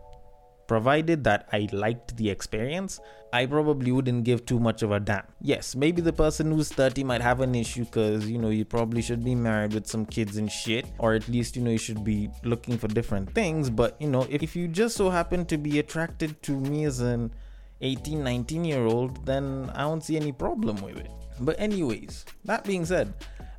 provided 0.70 1.24
that 1.24 1.48
I 1.52 1.68
liked 1.72 2.16
the 2.16 2.30
experience, 2.30 3.00
I 3.32 3.44
probably 3.46 3.90
wouldn't 3.90 4.22
give 4.22 4.46
too 4.46 4.60
much 4.60 4.84
of 4.84 4.92
a 4.92 5.00
damn. 5.00 5.24
Yes, 5.40 5.74
maybe 5.74 6.00
the 6.00 6.12
person 6.12 6.52
who's 6.52 6.68
30 6.68 7.02
might 7.02 7.22
have 7.22 7.40
an 7.40 7.56
issue 7.56 7.86
because, 7.86 8.30
you 8.30 8.38
know, 8.38 8.50
you 8.50 8.64
probably 8.64 9.02
should 9.02 9.24
be 9.24 9.34
married 9.34 9.74
with 9.74 9.88
some 9.88 10.06
kids 10.06 10.36
and 10.36 10.48
shit, 10.48 10.86
or 10.98 11.14
at 11.14 11.26
least, 11.28 11.56
you 11.56 11.62
know, 11.62 11.72
you 11.72 11.82
should 11.86 12.04
be 12.04 12.30
looking 12.44 12.78
for 12.78 12.86
different 12.86 13.34
things. 13.34 13.68
But, 13.68 14.00
you 14.00 14.06
know, 14.06 14.28
if, 14.30 14.44
if 14.44 14.54
you 14.54 14.68
just 14.68 14.96
so 14.96 15.10
happen 15.10 15.44
to 15.46 15.58
be 15.58 15.80
attracted 15.80 16.40
to 16.44 16.52
me 16.52 16.84
as 16.84 17.00
an 17.00 17.32
18, 17.80 18.22
19 18.22 18.64
year 18.64 18.86
old, 18.86 19.26
then 19.26 19.72
I 19.74 19.82
don't 19.82 20.04
see 20.04 20.16
any 20.16 20.30
problem 20.30 20.76
with 20.82 20.98
it. 20.98 21.10
But, 21.40 21.58
anyways, 21.58 22.26
that 22.44 22.62
being 22.62 22.84
said, 22.84 23.12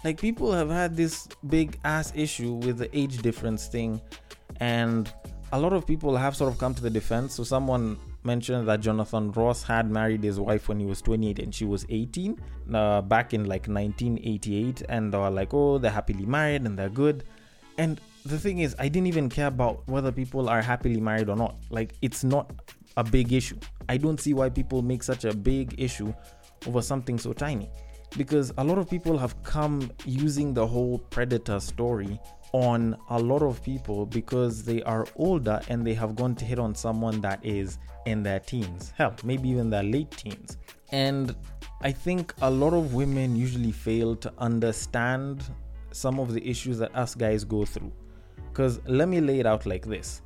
like 0.06 0.18
people 0.18 0.53
have 0.53 0.70
had 0.70 0.96
this 0.96 1.27
big 1.50 1.77
ass 1.84 2.13
issue 2.15 2.53
with 2.53 2.77
the 2.77 2.89
age 2.98 3.18
difference 3.18 3.68
thing, 3.68 4.00
and 4.62 5.12
a 5.53 5.60
lot 5.60 5.74
of 5.74 5.86
people 5.86 6.15
have 6.15 6.36
sort 6.36 6.51
of 6.51 6.58
come 6.58 6.74
to 6.74 6.81
the 6.81 6.89
defense. 6.89 7.36
So 7.36 7.43
someone 7.43 7.98
mentioned 8.24 8.67
that 8.67 8.79
Jonathan 8.79 9.31
Ross 9.31 9.63
had 9.63 9.89
married 9.89 10.24
his 10.24 10.39
wife 10.39 10.70
when 10.70 10.79
he 10.79 10.86
was 10.86 11.01
28 11.01 11.39
and 11.39 11.53
she 11.53 11.65
was 11.65 11.86
18 11.89 12.39
uh, 12.74 13.01
back 13.01 13.34
in 13.34 13.46
like 13.46 13.67
1988, 13.67 14.84
and 14.88 15.13
they 15.13 15.17
were 15.17 15.29
like, 15.29 15.53
oh, 15.53 15.77
they're 15.77 15.91
happily 15.91 16.25
married 16.25 16.62
and 16.63 16.77
they're 16.77 16.89
good. 16.89 17.25
And 17.77 18.00
the 18.25 18.38
thing 18.38 18.60
is, 18.60 18.75
I 18.79 18.88
didn't 18.88 19.08
even 19.08 19.29
care 19.29 19.48
about 19.48 19.88
whether 19.88 20.12
people 20.12 20.48
are 20.48 20.62
happily 20.62 21.01
married 21.01 21.29
or 21.29 21.36
not. 21.36 21.55
Like, 21.70 21.93
it's 22.01 22.24
not 22.24 22.51
a 22.98 23.03
big 23.03 23.34
issue. 23.34 23.58
I 23.89 23.98
don't 23.98 24.20
see 24.20 24.34
why 24.34 24.50
people 24.50 24.81
make 24.81 25.03
such 25.03 25.25
a 25.25 25.34
big 25.34 25.75
issue 25.77 26.13
over 26.67 26.81
something 26.81 27.17
so 27.17 27.34
tiny. 27.34 27.70
Because 28.17 28.53
a 28.58 28.63
lot 28.63 28.77
of 28.77 28.89
people 28.89 29.17
have 29.17 29.41
come 29.43 29.89
using 30.05 30.53
the 30.53 30.67
whole 30.67 31.00
predator 31.00 31.60
story 31.60 32.20
on 32.53 32.98
a 33.10 33.20
lot 33.20 33.41
of 33.41 33.63
people 33.63 34.05
because 34.05 34.63
they 34.63 34.84
are 34.84 35.08
older 35.15 35.62
and 35.70 35.86
they 35.86 35.93
have 35.93 36.15
gone 36.15 36.36
to 36.36 36.46
hit 36.46 36.60
on 36.60 36.75
someone 36.75 37.22
that 37.22 37.39
is 37.46 37.77
in 38.05 38.24
their 38.24 38.39
teens. 38.39 38.93
Hell, 38.98 39.15
maybe 39.24 39.50
even 39.50 39.70
their 39.70 39.84
late 39.84 40.12
teens. 40.12 40.58
And 40.91 41.36
I 41.81 41.91
think 41.91 42.34
a 42.41 42.51
lot 42.51 42.74
of 42.74 42.93
women 42.93 43.36
usually 43.36 43.72
fail 43.72 44.15
to 44.17 44.34
understand 44.38 45.43
some 45.91 46.20
of 46.20 46.34
the 46.34 46.48
issues 46.48 46.77
that 46.79 46.93
us 46.96 47.15
guys 47.15 47.43
go 47.43 47.65
through. 47.65 47.91
Because 48.50 48.81
let 48.86 49.08
me 49.08 49.22
lay 49.22 49.39
it 49.39 49.46
out 49.46 49.65
like 49.65 49.86
this 49.86 50.22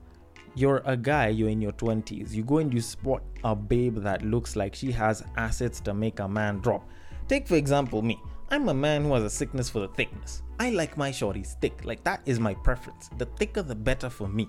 you're 0.56 0.82
a 0.86 0.96
guy, 0.96 1.28
you're 1.28 1.50
in 1.50 1.62
your 1.62 1.74
20s, 1.74 2.32
you 2.32 2.42
go 2.42 2.60
and 2.60 2.74
you 2.74 2.80
spot 2.80 3.22
a 3.44 3.54
babe 3.54 3.98
that 3.98 4.24
looks 4.24 4.56
like 4.56 4.74
she 4.74 4.90
has 4.90 5.24
assets 5.36 5.82
to 5.82 5.94
make 5.94 6.20
a 6.20 6.28
man 6.28 6.60
drop. 6.60 6.88
Take, 7.28 7.48
for 7.48 7.56
example, 7.56 8.02
me. 8.02 8.20
I'm 8.50 8.70
a 8.70 8.74
man 8.74 9.04
who 9.04 9.14
has 9.14 9.24
a 9.24 9.30
sickness 9.30 9.70
for 9.70 9.80
the 9.80 9.88
thickness. 9.90 10.44
I 10.60 10.70
like 10.70 10.98
my 10.98 11.10
shorties 11.10 11.60
thick, 11.60 11.84
like 11.84 12.04
that 12.04 12.22
is 12.26 12.40
my 12.40 12.54
preference. 12.54 13.10
The 13.18 13.26
thicker, 13.26 13.62
the 13.62 13.76
better 13.76 14.10
for 14.10 14.28
me. 14.28 14.48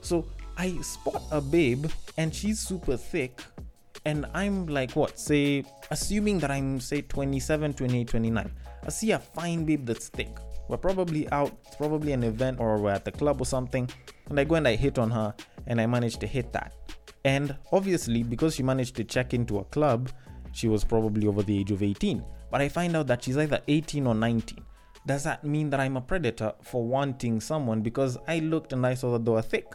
So 0.00 0.26
I 0.56 0.76
spot 0.82 1.22
a 1.30 1.40
babe 1.40 1.86
and 2.16 2.34
she's 2.34 2.60
super 2.60 2.96
thick, 2.96 3.42
and 4.04 4.26
I'm 4.34 4.66
like, 4.66 4.92
what, 4.92 5.18
say, 5.18 5.64
assuming 5.90 6.38
that 6.40 6.50
I'm, 6.50 6.80
say, 6.80 7.02
27, 7.02 7.74
28, 7.74 8.08
29. 8.08 8.50
I 8.84 8.88
see 8.90 9.12
a 9.12 9.18
fine 9.18 9.64
babe 9.64 9.86
that's 9.86 10.08
thick. 10.08 10.36
We're 10.68 10.76
probably 10.76 11.30
out, 11.30 11.56
it's 11.66 11.76
probably 11.76 12.12
an 12.12 12.22
event, 12.24 12.60
or 12.60 12.76
we're 12.78 12.92
at 12.92 13.04
the 13.04 13.12
club 13.12 13.40
or 13.40 13.46
something, 13.46 13.88
and 14.28 14.38
I 14.38 14.44
go 14.44 14.56
and 14.56 14.68
I 14.68 14.76
hit 14.76 14.98
on 14.98 15.10
her, 15.10 15.34
and 15.66 15.80
I 15.80 15.86
manage 15.86 16.18
to 16.18 16.26
hit 16.26 16.52
that. 16.52 16.74
And 17.24 17.56
obviously, 17.72 18.22
because 18.22 18.54
she 18.54 18.62
managed 18.62 18.94
to 18.96 19.04
check 19.04 19.34
into 19.34 19.58
a 19.58 19.64
club, 19.64 20.10
she 20.58 20.68
was 20.68 20.84
probably 20.84 21.26
over 21.26 21.42
the 21.42 21.58
age 21.58 21.70
of 21.70 21.82
18 21.82 22.24
but 22.50 22.60
I 22.60 22.68
find 22.68 22.96
out 22.96 23.06
that 23.08 23.24
she's 23.24 23.36
either 23.36 23.60
18 23.68 24.06
or 24.06 24.14
19. 24.14 24.64
Does 25.06 25.24
that 25.24 25.44
mean 25.44 25.70
that 25.70 25.80
I'm 25.80 25.96
a 25.96 26.00
predator 26.00 26.52
for 26.62 26.84
wanting 26.84 27.40
someone 27.40 27.82
because 27.82 28.18
I 28.26 28.40
looked 28.40 28.72
and 28.72 28.86
I 28.86 28.94
saw 28.94 29.12
that 29.12 29.24
they 29.24 29.30
were 29.30 29.42
thick? 29.42 29.66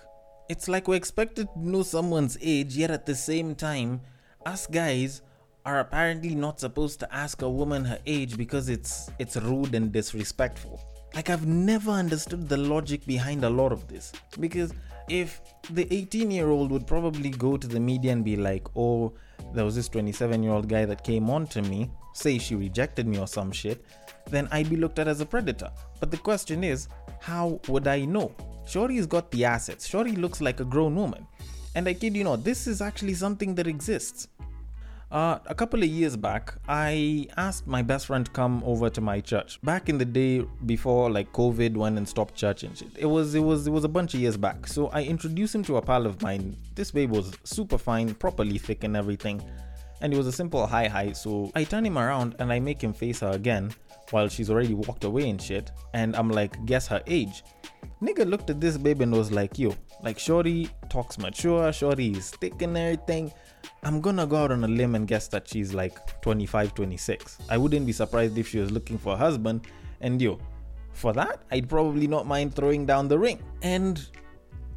It's 0.49 0.67
like 0.67 0.87
we're 0.87 0.95
expected 0.95 1.47
to 1.53 1.67
know 1.67 1.83
someone's 1.83 2.37
age, 2.41 2.75
yet 2.75 2.91
at 2.91 3.05
the 3.05 3.15
same 3.15 3.55
time, 3.55 4.01
us 4.45 4.67
guys 4.67 5.21
are 5.65 5.79
apparently 5.79 6.35
not 6.35 6.59
supposed 6.59 6.99
to 6.99 7.13
ask 7.15 7.41
a 7.41 7.49
woman 7.49 7.85
her 7.85 7.99
age 8.05 8.35
because 8.37 8.67
it's 8.67 9.09
it's 9.17 9.37
rude 9.37 9.73
and 9.73 9.91
disrespectful. 9.91 10.81
Like 11.15 11.29
I've 11.29 11.47
never 11.47 11.91
understood 11.91 12.49
the 12.49 12.57
logic 12.57 13.05
behind 13.05 13.45
a 13.45 13.49
lot 13.49 13.71
of 13.71 13.87
this 13.87 14.11
because 14.39 14.73
if 15.09 15.41
the 15.71 15.87
18 15.93 16.31
year 16.31 16.49
old 16.49 16.71
would 16.71 16.87
probably 16.87 17.29
go 17.29 17.57
to 17.57 17.67
the 17.67 17.79
media 17.79 18.11
and 18.11 18.23
be 18.23 18.35
like, 18.35 18.67
"Oh, 18.75 19.13
there 19.53 19.65
was 19.65 19.75
this 19.75 19.89
27 19.89 20.43
year 20.43 20.53
old 20.53 20.67
guy 20.67 20.85
that 20.85 21.03
came 21.03 21.29
on 21.29 21.47
to 21.47 21.61
me 21.61 21.89
say 22.13 22.37
she 22.37 22.55
rejected 22.55 23.07
me 23.07 23.19
or 23.19 23.27
some 23.27 23.51
shit, 23.51 23.83
then 24.29 24.47
I'd 24.51 24.69
be 24.69 24.77
looked 24.77 24.99
at 24.99 25.07
as 25.07 25.19
a 25.19 25.25
predator. 25.25 25.71
But 25.99 26.11
the 26.11 26.17
question 26.17 26.63
is, 26.63 26.87
how 27.19 27.59
would 27.67 27.87
I 27.87 28.05
know? 28.05 28.31
Shorty's 28.65 29.05
got 29.05 29.29
the 29.31 29.45
assets. 29.45 29.85
Shorty 29.85 30.13
looks 30.13 30.39
like 30.39 30.59
a 30.59 30.65
grown 30.65 30.95
woman. 30.95 31.27
And 31.75 31.87
I 31.87 31.93
kid 31.93 32.15
you 32.15 32.23
not, 32.23 32.43
this 32.43 32.67
is 32.67 32.81
actually 32.81 33.15
something 33.15 33.55
that 33.55 33.67
exists. 33.67 34.27
Uh, 35.13 35.37
a 35.45 35.53
couple 35.53 35.83
of 35.83 35.87
years 35.87 36.17
back, 36.17 36.55
I 36.67 37.27
asked 37.37 37.67
my 37.67 37.83
best 37.83 38.07
friend 38.07 38.25
to 38.25 38.31
come 38.31 38.63
over 38.65 38.89
to 38.89 38.99
my 38.99 39.21
church. 39.21 39.61
Back 39.61 39.87
in 39.87 39.99
the 39.99 40.05
day 40.05 40.43
before 40.65 41.11
like 41.11 41.31
COVID 41.33 41.77
went 41.77 41.99
and 41.99 42.09
stopped 42.09 42.33
church 42.33 42.63
and 42.63 42.75
shit. 42.75 42.89
It 42.97 43.05
was 43.05 43.35
it 43.35 43.41
was 43.41 43.67
it 43.67 43.69
was 43.69 43.83
a 43.83 43.87
bunch 43.87 44.15
of 44.15 44.21
years 44.21 44.37
back. 44.37 44.65
So 44.65 44.87
I 44.87 45.03
introduced 45.03 45.53
him 45.53 45.63
to 45.65 45.77
a 45.77 45.81
pal 45.83 46.07
of 46.07 46.19
mine. 46.23 46.57
This 46.73 46.89
babe 46.89 47.11
was 47.11 47.31
super 47.43 47.77
fine, 47.77 48.15
properly 48.15 48.57
thick 48.57 48.83
and 48.83 48.97
everything 48.97 49.39
and 50.03 50.13
it 50.13 50.17
was 50.17 50.27
a 50.27 50.31
simple 50.31 50.67
hi 50.67 50.87
hi. 50.87 51.13
So 51.13 51.49
I 51.55 51.63
turn 51.63 51.85
him 51.85 51.97
around 51.97 52.35
and 52.39 52.51
I 52.51 52.59
make 52.59 52.83
him 52.83 52.93
face 52.93 53.21
her 53.21 53.31
again 53.31 53.71
while 54.11 54.27
she's 54.27 54.49
already 54.49 54.73
walked 54.73 55.05
away 55.05 55.29
and 55.29 55.41
shit. 55.41 55.71
And 55.93 56.15
I'm 56.15 56.29
like, 56.29 56.63
guess 56.65 56.87
her 56.87 57.01
age. 57.07 57.43
Nigga 58.01 58.27
looked 58.29 58.49
at 58.49 58.59
this 58.59 58.77
babe 58.77 58.99
and 59.01 59.13
was 59.13 59.31
like, 59.31 59.57
yo, 59.57 59.73
like 60.03 60.19
Shorty 60.19 60.69
talks 60.89 61.17
mature, 61.17 61.71
Shorty 61.71 62.11
is 62.11 62.31
thick 62.31 62.61
and 62.61 62.77
everything. 62.77 63.31
I'm 63.83 64.01
gonna 64.01 64.25
go 64.25 64.37
out 64.37 64.51
on 64.51 64.63
a 64.63 64.67
limb 64.67 64.95
and 64.95 65.07
guess 65.07 65.27
that 65.29 65.47
she's 65.47 65.73
like 65.73 66.21
25, 66.21 66.73
26. 66.73 67.37
I 67.49 67.57
wouldn't 67.57 67.85
be 67.85 67.91
surprised 67.91 68.37
if 68.37 68.47
she 68.47 68.59
was 68.59 68.71
looking 68.71 68.97
for 68.97 69.13
a 69.13 69.17
husband. 69.17 69.67
And 70.01 70.21
yo, 70.21 70.39
for 70.91 71.13
that, 71.13 71.43
I'd 71.51 71.69
probably 71.69 72.07
not 72.07 72.27
mind 72.27 72.55
throwing 72.55 72.85
down 72.85 73.07
the 73.07 73.17
ring. 73.17 73.41
And 73.61 74.05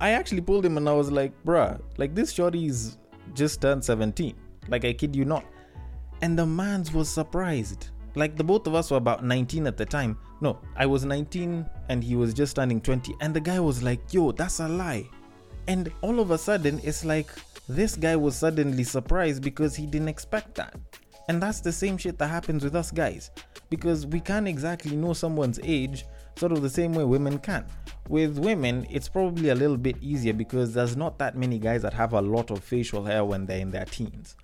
I 0.00 0.10
actually 0.10 0.40
pulled 0.40 0.64
him 0.64 0.76
and 0.76 0.88
I 0.88 0.92
was 0.92 1.10
like, 1.10 1.32
bruh, 1.44 1.80
like 1.98 2.14
this 2.14 2.32
shorty's 2.32 2.98
just 3.34 3.60
turned 3.60 3.84
17. 3.84 4.34
Like 4.68 4.84
I 4.84 4.92
kid 4.92 5.14
you 5.14 5.24
not. 5.24 5.44
And 6.22 6.38
the 6.38 6.46
man's 6.46 6.92
was 6.92 7.08
surprised. 7.08 7.88
Like 8.14 8.36
the 8.36 8.44
both 8.44 8.66
of 8.66 8.74
us 8.74 8.90
were 8.90 8.96
about 8.96 9.24
19 9.24 9.66
at 9.66 9.76
the 9.76 9.84
time. 9.84 10.18
No, 10.40 10.58
I 10.74 10.86
was 10.86 11.04
19 11.04 11.68
and 11.88 12.02
he 12.02 12.16
was 12.16 12.34
just 12.34 12.56
turning 12.56 12.80
20. 12.80 13.14
And 13.20 13.34
the 13.34 13.40
guy 13.40 13.60
was 13.60 13.82
like, 13.82 14.00
yo, 14.12 14.32
that's 14.32 14.60
a 14.60 14.68
lie. 14.68 15.06
And 15.68 15.92
all 16.00 16.20
of 16.20 16.30
a 16.30 16.38
sudden, 16.38 16.80
it's 16.84 17.04
like 17.04 17.30
this 17.68 17.96
guy 17.96 18.16
was 18.16 18.36
suddenly 18.36 18.84
surprised 18.84 19.42
because 19.42 19.74
he 19.74 19.86
didn't 19.86 20.08
expect 20.08 20.54
that. 20.54 20.74
And 21.28 21.42
that's 21.42 21.60
the 21.60 21.72
same 21.72 21.98
shit 21.98 22.18
that 22.18 22.28
happens 22.28 22.62
with 22.62 22.76
us 22.76 22.90
guys. 22.90 23.30
Because 23.68 24.06
we 24.06 24.20
can't 24.20 24.46
exactly 24.46 24.94
know 24.94 25.12
someone's 25.12 25.58
age, 25.64 26.04
sort 26.36 26.52
of 26.52 26.62
the 26.62 26.70
same 26.70 26.92
way 26.92 27.02
women 27.02 27.38
can. 27.38 27.66
With 28.08 28.38
women, 28.38 28.86
it's 28.88 29.08
probably 29.08 29.48
a 29.48 29.54
little 29.54 29.76
bit 29.76 29.96
easier 30.00 30.32
because 30.32 30.72
there's 30.72 30.96
not 30.96 31.18
that 31.18 31.36
many 31.36 31.58
guys 31.58 31.82
that 31.82 31.94
have 31.94 32.12
a 32.12 32.22
lot 32.22 32.50
of 32.50 32.62
facial 32.62 33.04
hair 33.04 33.24
when 33.24 33.46
they're 33.46 33.58
in 33.58 33.70
their 33.70 33.86
teens 33.86 34.36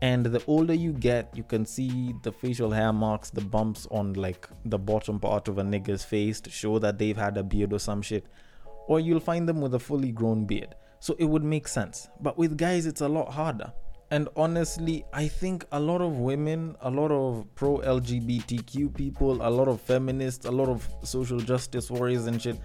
and 0.00 0.26
the 0.26 0.42
older 0.46 0.74
you 0.74 0.92
get 0.92 1.28
you 1.36 1.42
can 1.42 1.66
see 1.66 2.14
the 2.22 2.30
facial 2.30 2.70
hair 2.70 2.92
marks 2.92 3.30
the 3.30 3.40
bumps 3.40 3.86
on 3.90 4.12
like 4.12 4.48
the 4.66 4.78
bottom 4.78 5.18
part 5.18 5.48
of 5.48 5.58
a 5.58 5.62
nigga's 5.62 6.04
face 6.04 6.40
to 6.40 6.50
show 6.50 6.78
that 6.78 6.98
they've 6.98 7.16
had 7.16 7.36
a 7.36 7.42
beard 7.42 7.72
or 7.72 7.78
some 7.78 8.00
shit 8.00 8.26
or 8.86 9.00
you'll 9.00 9.20
find 9.20 9.48
them 9.48 9.60
with 9.60 9.74
a 9.74 9.78
fully 9.78 10.12
grown 10.12 10.44
beard 10.46 10.74
so 11.00 11.14
it 11.18 11.24
would 11.24 11.44
make 11.44 11.68
sense. 11.68 12.08
But 12.20 12.38
with 12.38 12.56
guys 12.56 12.86
it's 12.86 13.00
a 13.00 13.08
lot 13.08 13.32
harder. 13.32 13.72
And 14.10 14.28
honestly 14.36 15.04
i 15.12 15.28
think 15.28 15.66
a 15.72 15.78
lot 15.78 16.00
of 16.00 16.18
women 16.18 16.74
a 16.80 16.90
lot 16.90 17.10
of 17.10 17.44
pro 17.54 17.76
lgbtq 17.78 18.94
people 18.94 19.46
a 19.46 19.50
lot 19.50 19.68
of 19.68 19.82
feminists 19.82 20.46
a 20.46 20.50
lot 20.50 20.70
of 20.70 20.88
social 21.02 21.38
justice 21.38 21.90
warriors 21.90 22.26
and 22.26 22.40
shit 22.40 22.58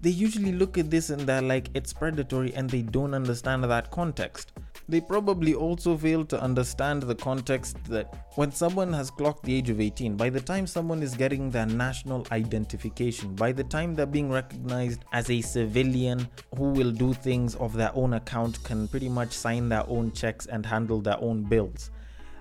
they 0.00 0.08
usually 0.08 0.52
look 0.52 0.78
at 0.78 0.90
this 0.90 1.10
and 1.10 1.20
they're 1.20 1.42
like 1.42 1.68
it's 1.74 1.92
predatory 1.92 2.54
and 2.54 2.70
they 2.70 2.80
don't 2.80 3.12
understand 3.12 3.64
that 3.64 3.90
context 3.90 4.52
they 4.88 5.00
probably 5.02 5.54
also 5.54 5.96
fail 5.96 6.24
to 6.24 6.40
understand 6.40 7.02
the 7.02 7.14
context 7.14 7.76
that 7.84 8.26
when 8.36 8.50
someone 8.50 8.90
has 8.92 9.10
clocked 9.10 9.44
the 9.44 9.54
age 9.54 9.68
of 9.68 9.80
18, 9.80 10.16
by 10.16 10.30
the 10.30 10.40
time 10.40 10.66
someone 10.66 11.02
is 11.02 11.14
getting 11.14 11.50
their 11.50 11.66
national 11.66 12.26
identification, 12.32 13.34
by 13.34 13.52
the 13.52 13.64
time 13.64 13.94
they're 13.94 14.06
being 14.06 14.30
recognized 14.30 15.04
as 15.12 15.28
a 15.28 15.42
civilian 15.42 16.26
who 16.56 16.70
will 16.70 16.90
do 16.90 17.12
things 17.12 17.54
of 17.56 17.74
their 17.74 17.94
own 17.94 18.14
account, 18.14 18.62
can 18.64 18.88
pretty 18.88 19.10
much 19.10 19.32
sign 19.32 19.68
their 19.68 19.86
own 19.88 20.10
checks 20.12 20.46
and 20.46 20.64
handle 20.64 21.00
their 21.02 21.20
own 21.20 21.42
bills, 21.42 21.90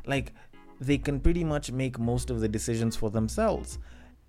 like 0.05 0.33
they 0.79 0.97
can 0.97 1.19
pretty 1.19 1.43
much 1.43 1.71
make 1.71 1.99
most 1.99 2.29
of 2.29 2.39
the 2.39 2.47
decisions 2.47 2.95
for 2.95 3.09
themselves. 3.09 3.77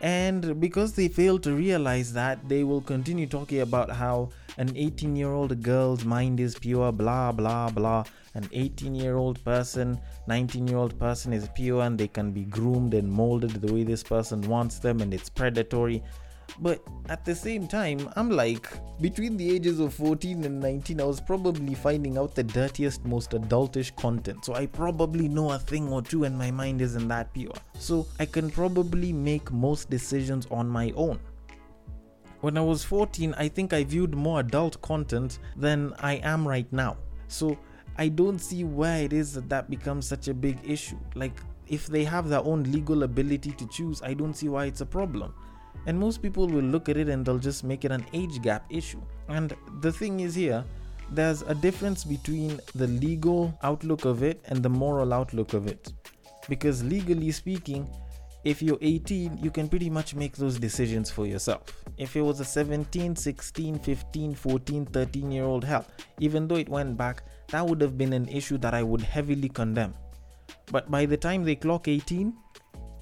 And 0.01 0.61
because 0.61 0.93
they 0.93 1.09
fail 1.09 1.39
to 1.41 1.53
realize 1.53 2.13
that, 2.13 2.49
they 2.49 2.63
will 2.63 2.81
continue 2.81 3.27
talking 3.27 3.61
about 3.61 3.91
how 3.91 4.31
an 4.57 4.73
18 4.77 5.17
year 5.17 5.33
old 5.33 5.61
girl's 5.63 6.05
mind 6.05 6.39
is 6.39 6.57
pure, 6.57 6.93
blah, 6.93 7.33
blah, 7.33 7.71
blah. 7.71 8.05
An 8.35 8.49
18 8.53 8.95
year 8.95 9.17
old 9.17 9.43
person, 9.45 9.99
19 10.29 10.69
year 10.69 10.77
old 10.77 10.97
person 11.01 11.33
is 11.33 11.49
pure 11.55 11.83
and 11.83 11.99
they 11.99 12.07
can 12.07 12.31
be 12.31 12.45
groomed 12.45 12.95
and 12.95 13.11
molded 13.11 13.51
the 13.51 13.73
way 13.73 13.83
this 13.83 14.05
person 14.05 14.41
wants 14.43 14.79
them 14.79 15.01
and 15.01 15.13
it's 15.13 15.29
predatory. 15.29 16.03
But 16.61 16.83
at 17.09 17.25
the 17.25 17.35
same 17.35 17.69
time, 17.69 18.09
I'm 18.17 18.31
like, 18.31 18.69
between 19.01 19.37
the 19.37 19.49
ages 19.49 19.79
of 19.79 19.95
14 19.95 20.45
and 20.45 20.61
19, 20.61 21.01
I 21.01 21.05
was 21.05 21.21
probably 21.21 21.75
finding 21.75 22.19
out 22.19 22.35
the 22.35 22.43
dirtiest, 22.43 23.05
most 23.05 23.31
adultish 23.31 23.95
content. 23.97 24.45
So 24.45 24.55
I 24.55 24.67
probably 24.67 25.29
know 25.29 25.53
a 25.53 25.59
thing 25.59 25.89
or 25.89 26.03
two, 26.03 26.25
and 26.25 26.37
my 26.37 26.51
mind 26.51 26.81
isn't 26.81 27.07
that 27.09 27.33
pure. 27.33 27.55
So 27.79 28.07
I 28.19 28.27
can 28.27 28.51
probably 28.51 29.13
make 29.13 29.53
most 29.53 29.89
decisions 29.89 30.47
on 30.51 30.69
my 30.69 30.93
own. 30.97 31.21
When 32.41 32.57
I 32.57 32.61
was 32.61 32.85
14, 32.85 33.35
I 33.37 33.49
think 33.49 33.73
I 33.73 33.85
viewed 33.85 34.15
more 34.15 34.41
adult 34.41 34.81
content 34.81 35.39
than 35.57 35.93
I 36.01 36.15
am 36.17 36.47
right 36.47 36.73
now. 36.73 36.97
So 37.29 37.59
I 37.97 38.09
don't 38.09 38.39
see 38.39 38.65
why 38.65 38.99
it 38.99 39.13
is 39.13 39.35
that 39.35 39.49
that 39.49 39.69
becomes 39.69 40.07
such 40.07 40.29
a 40.29 40.35
big 40.35 40.59
issue. 40.65 40.99
Like, 41.15 41.41
if 41.67 41.87
they 41.87 42.05
have 42.05 42.29
their 42.29 42.41
own 42.41 42.63
legal 42.65 43.03
ability 43.03 43.53
to 43.53 43.67
choose, 43.67 44.01
I 44.03 44.15
don't 44.15 44.35
see 44.35 44.49
why 44.49 44.67
it's 44.67 44.81
a 44.81 44.87
problem. 44.87 45.35
And 45.87 45.99
most 45.99 46.21
people 46.21 46.47
will 46.49 46.63
look 46.63 46.89
at 46.89 46.97
it 46.97 47.09
and 47.09 47.25
they'll 47.25 47.39
just 47.39 47.65
make 47.65 47.85
it 47.85 47.91
an 47.91 48.05
age 48.13 48.43
gap 48.43 48.67
issue. 48.71 49.01
And 49.29 49.55
the 49.81 49.93
thing 49.93 50.21
is 50.21 50.35
here, 50.35 50.65
there's 51.11 51.43
a 51.43 51.55
difference 51.55 52.05
between 52.05 52.61
the 52.75 52.87
legal 52.87 53.59
outlook 53.63 54.05
of 54.05 54.23
it 54.23 54.41
and 54.47 54.63
the 54.63 54.69
moral 54.69 55.13
outlook 55.15 55.55
of 55.55 55.67
it. 55.67 55.93
Because 56.49 56.85
legally 56.85 57.31
speaking, 57.31 57.89
if 58.45 58.63
you're 58.63 58.79
18, 58.81 59.39
you 59.39 59.51
can 59.51 59.69
pretty 59.69 59.91
much 59.91 60.15
make 60.15 60.37
those 60.37 60.59
decisions 60.59 61.11
for 61.11 61.27
yourself. 61.27 61.63
If 61.97 62.17
it 62.17 62.23
was 62.23 62.41
a 62.41 62.45
17, 62.45 63.17
16, 63.17 63.79
15, 63.79 64.35
14, 64.35 64.87
13 64.87 65.33
year 65.33 65.45
old, 65.45 65.65
hell, 65.65 65.87
even 66.21 66.47
though 66.47 66.57
it 66.57 66.69
went 66.69 66.97
back, 66.97 67.23
that 67.49 67.67
would 67.67 67.81
have 67.81 67.99
been 67.99 68.13
an 68.13 68.29
issue 68.29 68.59
that 68.59 68.75
I 68.75 68.83
would 68.83 69.03
heavily 69.03 69.49
condemn. 69.49 69.95
But 70.71 70.91
by 70.91 71.07
the 71.07 71.17
time 71.17 71.45
they 71.45 71.57
clock 71.57 71.89
18, 71.89 72.33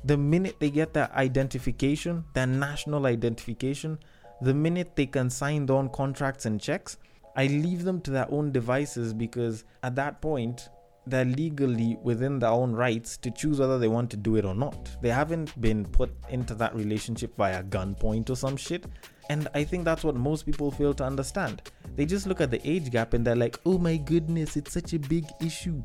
the 0.07 0.17
minute 0.17 0.57
they 0.61 0.71
get 0.71 0.93
their 0.95 1.11
identification, 1.15 2.25
their 2.33 2.47
national 2.47 3.07
identification, 3.07 3.99
the 4.41 4.55
minute 4.55 4.95
they 4.95 5.07
can 5.07 5.29
sign 5.29 5.69
on 5.69 5.89
contracts 5.89 6.47
and 6.47 6.61
checks, 6.61 6.99
I 7.35 7.49
leave 7.49 7.85
them 7.85 8.01
to 8.03 8.11
their 8.13 8.31
own 8.31 8.53
devices 8.53 9.13
because 9.13 9.65
at 9.83 9.97
that 9.97 10.21
point, 10.21 10.69
they're 11.09 11.25
legally 11.25 11.97
within 12.03 12.39
their 12.39 12.51
own 12.51 12.73
rights 12.73 13.17
to 13.19 13.31
choose 13.31 13.61
whether 13.61 13.79
they 13.79 13.89
want 13.89 14.11
to 14.11 14.17
do 14.17 14.37
it 14.37 14.45
or 14.45 14.55
not. 14.55 14.91
They 15.03 15.11
haven't 15.11 15.61
been 15.61 15.85
put 15.85 16.13
into 16.31 16.55
that 16.55 16.75
relationship 16.75 17.37
via 17.37 17.63
gunpoint 17.63 18.31
or 18.31 18.37
some 18.37 18.57
shit. 18.57 18.87
And 19.29 19.49
I 19.55 19.65
think 19.65 19.85
that's 19.85 20.05
what 20.05 20.17
most 20.17 20.47
people 20.47 20.71
fail 20.71 20.95
to 20.95 21.05
understand. 21.05 21.63
They 21.95 22.07
just 22.07 22.27
look 22.27 22.41
at 22.41 22.51
the 22.51 22.61
age 22.69 22.91
gap 22.91 23.13
and 23.13 23.25
they're 23.25 23.37
like, 23.37 23.59
oh 23.67 23.79
my 23.79 23.97
goodness, 23.97 24.57
it's 24.57 24.73
such 24.73 24.95
a 24.95 24.99
big 24.99 25.27
issue. 25.41 25.83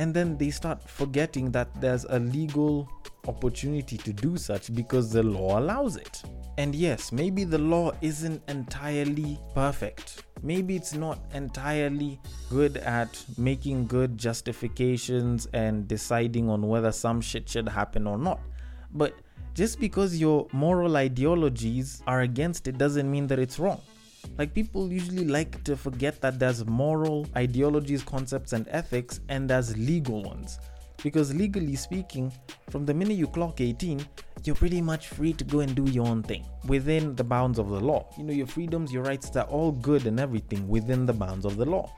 And 0.00 0.14
then 0.14 0.36
they 0.36 0.50
start 0.50 0.88
forgetting 0.88 1.50
that 1.52 1.68
there's 1.80 2.04
a 2.04 2.18
legal 2.18 2.88
opportunity 3.26 3.96
to 3.98 4.12
do 4.12 4.36
such 4.36 4.74
because 4.74 5.12
the 5.12 5.22
law 5.22 5.58
allows 5.58 5.96
it. 5.96 6.22
And 6.56 6.74
yes, 6.74 7.12
maybe 7.12 7.44
the 7.44 7.58
law 7.58 7.92
isn't 8.00 8.42
entirely 8.48 9.38
perfect. 9.54 10.24
Maybe 10.42 10.76
it's 10.76 10.94
not 10.94 11.18
entirely 11.34 12.20
good 12.50 12.78
at 12.78 13.24
making 13.36 13.86
good 13.86 14.16
justifications 14.18 15.46
and 15.52 15.86
deciding 15.86 16.48
on 16.48 16.66
whether 16.66 16.92
some 16.92 17.20
shit 17.20 17.48
should 17.48 17.68
happen 17.68 18.06
or 18.06 18.18
not. 18.18 18.40
But 18.92 19.14
just 19.54 19.80
because 19.80 20.20
your 20.20 20.46
moral 20.52 20.96
ideologies 20.96 22.02
are 22.06 22.20
against 22.22 22.68
it 22.68 22.78
doesn't 22.78 23.10
mean 23.10 23.26
that 23.26 23.38
it's 23.38 23.58
wrong. 23.58 23.80
Like 24.38 24.54
people 24.54 24.92
usually 24.92 25.24
like 25.24 25.64
to 25.64 25.76
forget 25.76 26.20
that 26.20 26.38
there's 26.38 26.64
moral 26.66 27.26
ideologies, 27.36 28.02
concepts, 28.02 28.52
and 28.52 28.66
ethics, 28.70 29.20
and 29.28 29.48
there's 29.48 29.76
legal 29.76 30.22
ones. 30.22 30.58
Because 31.02 31.32
legally 31.34 31.76
speaking, 31.76 32.32
from 32.70 32.84
the 32.84 32.94
minute 32.94 33.16
you 33.16 33.28
clock 33.28 33.60
18, 33.60 34.04
you're 34.44 34.56
pretty 34.56 34.80
much 34.80 35.08
free 35.08 35.32
to 35.32 35.44
go 35.44 35.60
and 35.60 35.74
do 35.74 35.84
your 35.84 36.06
own 36.06 36.22
thing 36.22 36.44
within 36.66 37.14
the 37.14 37.24
bounds 37.24 37.58
of 37.58 37.68
the 37.68 37.80
law. 37.80 38.08
You 38.16 38.24
know, 38.24 38.32
your 38.32 38.46
freedoms, 38.46 38.92
your 38.92 39.04
rights, 39.04 39.30
they're 39.30 39.44
all 39.44 39.72
good 39.72 40.06
and 40.06 40.18
everything 40.18 40.66
within 40.68 41.06
the 41.06 41.12
bounds 41.12 41.44
of 41.44 41.56
the 41.56 41.64
law. 41.64 41.92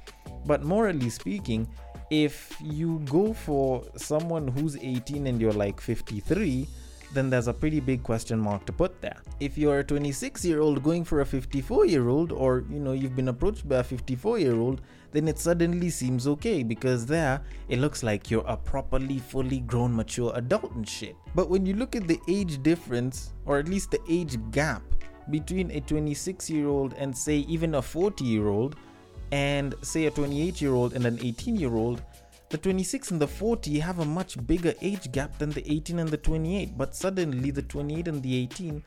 But 0.46 0.64
morally 0.64 1.10
speaking, 1.10 1.68
if 2.10 2.56
you 2.60 3.00
go 3.10 3.32
for 3.32 3.84
someone 3.96 4.48
who's 4.48 4.76
18 4.76 5.26
and 5.26 5.40
you're 5.40 5.52
like 5.52 5.80
53, 5.80 6.68
then 7.12 7.30
there's 7.30 7.48
a 7.48 7.52
pretty 7.52 7.80
big 7.80 8.02
question 8.02 8.38
mark 8.38 8.64
to 8.66 8.72
put 8.72 9.00
there. 9.00 9.16
If 9.40 9.58
you're 9.58 9.80
a 9.80 9.84
26 9.84 10.44
year 10.44 10.60
old 10.60 10.82
going 10.82 11.04
for 11.04 11.20
a 11.20 11.26
54 11.26 11.86
year 11.86 12.08
old, 12.08 12.32
or 12.32 12.64
you 12.70 12.78
know, 12.78 12.92
you've 12.92 13.16
been 13.16 13.28
approached 13.28 13.68
by 13.68 13.76
a 13.76 13.84
54 13.84 14.38
year 14.38 14.56
old, 14.56 14.80
then 15.12 15.26
it 15.26 15.38
suddenly 15.38 15.90
seems 15.90 16.26
okay 16.28 16.62
because 16.62 17.06
there 17.06 17.42
it 17.68 17.78
looks 17.78 18.02
like 18.02 18.30
you're 18.30 18.46
a 18.46 18.56
properly 18.56 19.18
fully 19.18 19.60
grown 19.60 19.94
mature 19.94 20.32
adult 20.34 20.72
and 20.72 20.88
shit. 20.88 21.16
But 21.34 21.50
when 21.50 21.66
you 21.66 21.74
look 21.74 21.96
at 21.96 22.06
the 22.06 22.20
age 22.28 22.62
difference, 22.62 23.32
or 23.44 23.58
at 23.58 23.68
least 23.68 23.90
the 23.90 24.00
age 24.08 24.38
gap 24.52 24.82
between 25.30 25.70
a 25.72 25.80
26 25.80 26.50
year 26.50 26.68
old 26.68 26.94
and 26.94 27.16
say 27.16 27.38
even 27.48 27.74
a 27.74 27.82
40 27.82 28.24
year 28.24 28.48
old, 28.48 28.76
and 29.32 29.74
say 29.82 30.06
a 30.06 30.10
28 30.10 30.60
year 30.60 30.74
old 30.74 30.92
and 30.94 31.06
an 31.06 31.18
18 31.22 31.56
year 31.56 31.74
old, 31.74 32.02
the 32.50 32.58
26 32.58 33.12
and 33.12 33.20
the 33.20 33.28
40 33.28 33.78
have 33.78 34.00
a 34.00 34.04
much 34.04 34.44
bigger 34.46 34.74
age 34.82 35.12
gap 35.12 35.38
than 35.38 35.50
the 35.50 35.72
18 35.72 36.00
and 36.00 36.08
the 36.08 36.16
28, 36.16 36.76
but 36.76 36.96
suddenly 36.96 37.52
the 37.52 37.62
28 37.62 38.08
and 38.08 38.22
the 38.22 38.36
18 38.42 38.82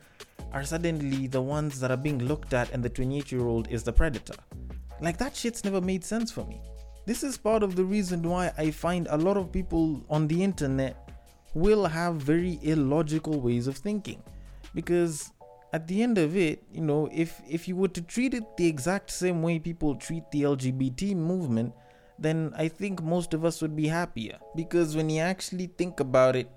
are 0.52 0.66
suddenly 0.66 1.28
the 1.28 1.42
ones 1.42 1.80
that 1.80 1.90
are 1.90 1.98
being 1.98 2.20
looked 2.20 2.54
at, 2.54 2.70
and 2.72 2.84
the 2.84 2.90
28 2.90 3.32
year 3.32 3.42
old 3.42 3.70
is 3.70 3.82
the 3.82 3.94
predator. 3.94 4.36
Like 5.00 5.18
that 5.18 5.36
shit's 5.36 5.64
never 5.64 5.80
made 5.80 6.04
sense 6.04 6.30
for 6.30 6.46
me. 6.46 6.62
This 7.06 7.24
is 7.24 7.38
part 7.38 7.64
of 7.64 7.78
the 7.78 7.86
reason 7.86 8.22
why 8.24 8.52
I 8.58 8.70
find 8.72 9.08
a 9.10 9.18
lot 9.18 9.38
of 9.38 9.52
people 9.52 10.04
on 10.10 10.28
the 10.28 10.44
internet 10.44 11.10
will 11.54 11.86
have 11.86 12.16
very 12.16 12.60
illogical 12.64 13.40
ways 13.40 13.68
of 13.68 13.78
thinking. 13.78 14.22
Because 14.76 15.32
at 15.72 15.88
the 15.88 16.04
end 16.04 16.18
of 16.18 16.36
it, 16.36 16.64
you 16.72 16.82
know, 16.82 17.10
if 17.14 17.42
if 17.50 17.68
you 17.68 17.78
were 17.78 17.90
to 17.90 18.02
treat 18.02 18.34
it 18.34 18.58
the 18.58 18.68
exact 18.68 19.10
same 19.10 19.42
way 19.42 19.58
people 19.58 19.96
treat 19.96 20.30
the 20.32 20.44
LGBT 20.44 21.16
movement, 21.16 21.74
then 22.24 22.54
I 22.56 22.70
think 22.70 23.04
most 23.04 23.34
of 23.34 23.44
us 23.46 23.62
would 23.62 23.76
be 23.76 23.88
happier. 23.88 24.38
Because 24.56 24.96
when 24.96 25.10
you 25.10 25.20
actually 25.22 25.68
think 25.68 26.00
about 26.00 26.36
it, 26.36 26.50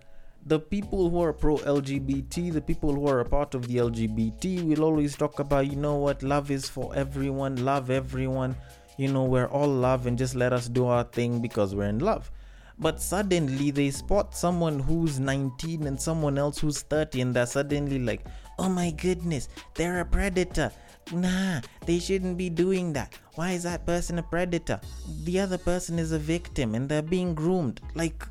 the 0.47 0.61
people 0.61 1.11
who 1.11 1.21
are 1.21 1.33
pro 1.33 1.57
LGBT, 1.59 2.53
the 2.53 2.61
people 2.61 2.95
who 2.95 3.09
are 3.09 3.21
a 3.21 3.25
part 3.25 3.55
of 3.55 3.67
the 3.67 3.79
LGBT, 3.79 4.63
will 4.63 4.85
always 4.85 5.17
talk 5.17 5.41
about, 5.41 5.67
you 5.67 5.75
know 5.77 5.97
what, 5.97 6.23
love 6.23 6.53
is 6.53 6.69
for 6.69 6.95
everyone, 6.95 7.65
love 7.65 7.91
everyone, 7.91 8.57
you 8.97 9.09
know, 9.13 9.25
we're 9.25 9.49
all 9.49 9.69
love 9.69 10.07
and 10.07 10.17
just 10.17 10.37
let 10.37 10.53
us 10.53 10.69
do 10.69 10.87
our 10.87 11.03
thing 11.03 11.41
because 11.41 11.75
we're 11.75 11.89
in 11.89 11.99
love. 11.99 12.31
But 12.79 13.01
suddenly 13.03 13.73
they 13.73 13.91
spot 13.91 14.37
someone 14.37 14.79
who's 14.79 15.19
19 15.19 15.87
and 15.87 16.01
someone 16.01 16.39
else 16.39 16.59
who's 16.59 16.83
30, 16.83 17.23
and 17.23 17.35
they're 17.35 17.47
suddenly 17.47 17.99
like, 17.99 18.25
oh 18.59 18.69
my 18.69 18.91
goodness, 18.93 19.49
they're 19.75 20.01
a 20.01 20.05
predator. 20.05 20.71
Nah, 21.13 21.61
they 21.85 22.01
shouldn't 22.01 22.37
be 22.37 22.51
doing 22.51 22.93
that. 22.95 23.15
Why 23.37 23.53
is 23.53 23.63
that 23.63 23.87
person 23.87 24.19
a 24.19 24.23
predator? 24.23 24.81
The 25.25 25.39
other 25.41 25.59
person 25.59 25.99
is 25.99 26.13
a 26.13 26.19
victim 26.19 26.75
and 26.75 26.89
they're 26.89 27.03
being 27.03 27.35
groomed. 27.35 27.81
Like, 27.95 28.27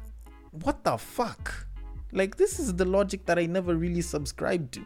what 0.51 0.83
the 0.83 0.97
fuck? 0.97 1.67
Like, 2.11 2.35
this 2.35 2.59
is 2.59 2.73
the 2.73 2.85
logic 2.85 3.25
that 3.27 3.39
I 3.39 3.45
never 3.45 3.75
really 3.75 4.01
subscribed 4.01 4.73
to. 4.73 4.85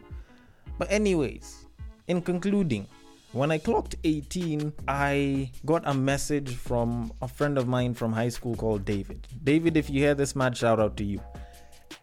But, 0.78 0.90
anyways, 0.90 1.66
in 2.06 2.22
concluding, 2.22 2.86
when 3.32 3.50
I 3.50 3.58
clocked 3.58 3.96
18, 4.02 4.72
I 4.88 5.50
got 5.64 5.82
a 5.86 5.94
message 5.94 6.54
from 6.54 7.12
a 7.22 7.28
friend 7.28 7.58
of 7.58 7.68
mine 7.68 7.94
from 7.94 8.12
high 8.12 8.28
school 8.28 8.56
called 8.56 8.84
David. 8.84 9.26
David, 9.44 9.76
if 9.76 9.88
you 9.90 10.00
hear 10.00 10.14
this, 10.14 10.34
mad 10.34 10.56
shout 10.56 10.80
out 10.80 10.96
to 10.96 11.04
you. 11.04 11.20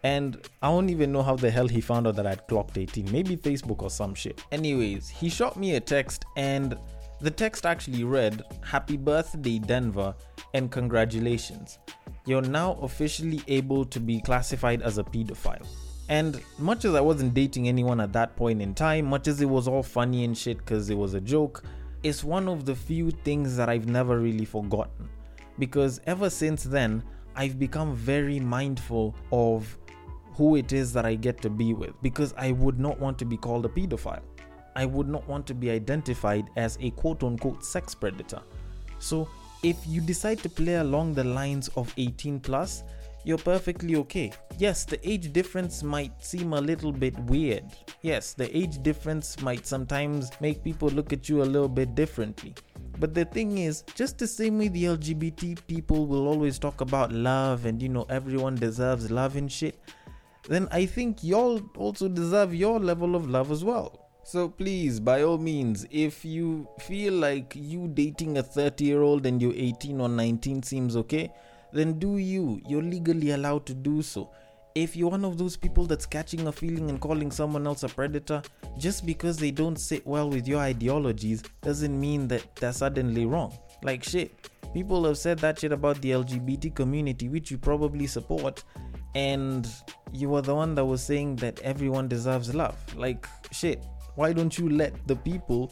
And 0.04 0.38
I 0.62 0.70
don't 0.70 0.90
even 0.90 1.12
know 1.12 1.24
how 1.24 1.36
the 1.36 1.50
hell 1.50 1.68
he 1.68 1.82
found 1.82 2.08
out 2.08 2.16
that 2.16 2.28
I'd 2.28 2.48
clocked 2.48 2.78
18. 2.78 3.12
Maybe 3.12 3.36
Facebook 3.36 3.82
or 3.82 3.90
some 3.90 4.14
shit. 4.14 4.44
Anyways, 4.52 5.10
he 5.10 5.30
shot 5.30 5.58
me 5.58 5.76
a 5.76 5.80
text 5.80 6.26
and 6.36 6.78
the 7.20 7.32
text 7.32 7.66
actually 7.66 8.04
read 8.04 8.44
Happy 8.64 8.96
birthday, 8.96 9.58
Denver, 9.58 10.14
and 10.54 10.72
congratulations. 10.72 11.80
You're 12.26 12.44
now 12.44 12.74
officially 12.82 13.42
able 13.48 13.86
to 13.86 14.00
be 14.00 14.22
classified 14.22 14.82
as 14.82 14.98
a 14.98 15.04
pedophile. 15.04 15.66
And 16.10 16.42
much 16.60 16.86
as 16.86 16.94
I 16.94 17.02
wasn't 17.02 17.34
dating 17.34 17.68
anyone 17.68 18.00
at 18.00 18.14
that 18.14 18.36
point 18.36 18.62
in 18.62 18.74
time, 18.76 19.06
much 19.06 19.28
as 19.28 19.42
it 19.42 19.50
was 19.50 19.68
all 19.68 19.84
funny 19.84 20.24
and 20.24 20.38
shit 20.38 20.58
because 20.60 20.90
it 20.90 20.98
was 20.98 21.16
a 21.16 21.22
joke, 21.22 21.64
it's 22.04 22.24
one 22.24 22.48
of 22.48 22.66
the 22.66 22.76
few 22.76 23.12
things 23.12 23.58
that 23.58 23.68
I've 23.68 23.88
never 23.88 24.20
really 24.20 24.46
forgotten. 24.46 25.10
Because 25.60 26.00
ever 26.06 26.30
since 26.30 26.64
then, 26.64 27.04
I've 27.36 27.60
become 27.60 27.96
very 27.96 28.40
mindful 28.40 29.16
of 29.32 29.78
who 30.38 30.56
it 30.56 30.72
is 30.72 30.94
that 30.94 31.06
I 31.06 31.16
get 31.16 31.42
to 31.42 31.50
be 31.50 31.74
with 31.74 31.94
because 32.02 32.34
I 32.38 32.52
would 32.52 32.80
not 32.80 33.00
want 33.00 33.18
to 33.20 33.26
be 33.26 33.38
called 33.38 33.66
a 33.66 33.70
pedophile. 33.70 34.22
I 34.76 34.86
would 34.86 35.10
not 35.10 35.28
want 35.28 35.48
to 35.48 35.56
be 35.56 35.72
identified 35.72 36.46
as 36.56 36.78
a 36.80 36.92
quote 36.92 37.24
unquote 37.24 37.66
sex 37.66 37.96
predator. 37.96 38.42
So, 39.00 39.28
if 39.64 39.76
you 39.88 40.02
decide 40.02 40.38
to 40.44 40.50
play 40.50 40.76
along 40.76 41.16
the 41.16 41.24
lines 41.24 41.68
of 41.70 41.92
18 41.98 42.40
plus, 42.42 42.84
you're 43.24 43.40
perfectly 43.40 43.96
okay. 43.96 44.32
Yes, 44.60 44.86
the 44.86 45.00
age 45.08 45.34
difference 45.34 45.82
might 45.82 46.24
seem 46.24 46.54
a 46.54 46.62
little 46.62 46.92
bit 46.92 47.18
weird. 47.22 47.64
Yes, 48.04 48.34
the 48.34 48.56
age 48.56 48.82
difference 48.84 49.42
might 49.42 49.66
sometimes 49.66 50.32
make 50.40 50.64
people 50.64 50.90
look 50.90 51.12
at 51.12 51.28
you 51.28 51.42
a 51.42 51.44
little 51.44 51.68
bit 51.68 51.96
differently. 51.96 52.54
But 53.00 53.14
the 53.14 53.26
thing 53.26 53.58
is, 53.58 53.84
just 53.96 54.18
the 54.18 54.28
same 54.28 54.60
way 54.60 54.70
the 54.70 54.86
LGBT 54.86 55.66
people 55.68 56.06
will 56.06 56.28
always 56.28 56.58
talk 56.58 56.82
about 56.82 57.12
love 57.12 57.66
and 57.66 57.82
you 57.82 57.90
know 57.90 58.06
everyone 58.10 58.56
deserves 58.56 59.12
love 59.12 59.36
and 59.36 59.52
shit, 59.52 59.78
then 60.48 60.68
I 60.72 60.86
think 60.86 61.24
y'all 61.24 61.62
also 61.78 62.08
deserve 62.08 62.54
your 62.54 62.80
level 62.80 63.16
of 63.16 63.30
love 63.30 63.52
as 63.52 63.64
well. 63.64 64.08
So 64.24 64.50
please, 64.50 65.00
by 65.00 65.24
all 65.24 65.38
means, 65.38 65.86
if 65.90 66.26
you 66.26 66.68
feel 66.82 67.14
like 67.14 67.54
you 67.56 67.88
dating 67.88 68.38
a 68.38 68.44
30 68.44 68.84
year 68.84 69.02
old 69.02 69.26
and 69.26 69.42
you're 69.42 69.54
18 69.56 70.02
or 70.02 70.10
19 70.10 70.64
seems 70.64 70.98
okay, 70.98 71.32
then 71.72 71.98
do 71.98 72.18
you. 72.18 72.60
You're 72.68 72.82
legally 72.82 73.32
allowed 73.32 73.66
to 73.68 73.74
do 73.74 74.02
so. 74.02 74.30
If 74.76 74.96
you're 74.96 75.10
one 75.10 75.26
of 75.26 75.38
those 75.38 75.58
people 75.58 75.86
that's 75.86 76.06
catching 76.06 76.48
a 76.48 76.52
feeling 76.52 76.90
and 76.90 77.00
calling 77.00 77.32
someone 77.32 77.66
else 77.66 77.84
a 77.84 77.88
predator, 77.88 78.42
just 78.78 79.06
because 79.06 79.38
they 79.38 79.50
don't 79.50 79.78
sit 79.78 80.06
well 80.06 80.30
with 80.30 80.48
your 80.48 80.60
ideologies 80.60 81.42
doesn't 81.62 82.00
mean 82.00 82.28
that 82.28 82.56
they're 82.58 82.74
suddenly 82.74 83.26
wrong. 83.26 83.58
Like 83.82 84.04
shit. 84.04 84.50
People 84.74 85.06
have 85.06 85.18
said 85.18 85.40
that 85.40 85.60
shit 85.60 85.72
about 85.72 86.02
the 86.02 86.12
LGBT 86.12 86.76
community, 86.76 87.30
which 87.30 87.50
you 87.50 87.58
probably 87.58 88.06
support, 88.06 88.64
and 89.16 89.68
you 90.12 90.30
were 90.30 90.42
the 90.42 90.56
one 90.56 90.76
that 90.76 90.86
was 90.86 91.04
saying 91.04 91.38
that 91.38 91.60
everyone 91.62 92.08
deserves 92.08 92.54
love. 92.54 92.76
Like 92.96 93.28
shit 93.52 93.84
why 94.18 94.34
don't 94.34 94.58
you 94.58 94.68
let 94.68 94.94
the 95.06 95.16
people 95.16 95.72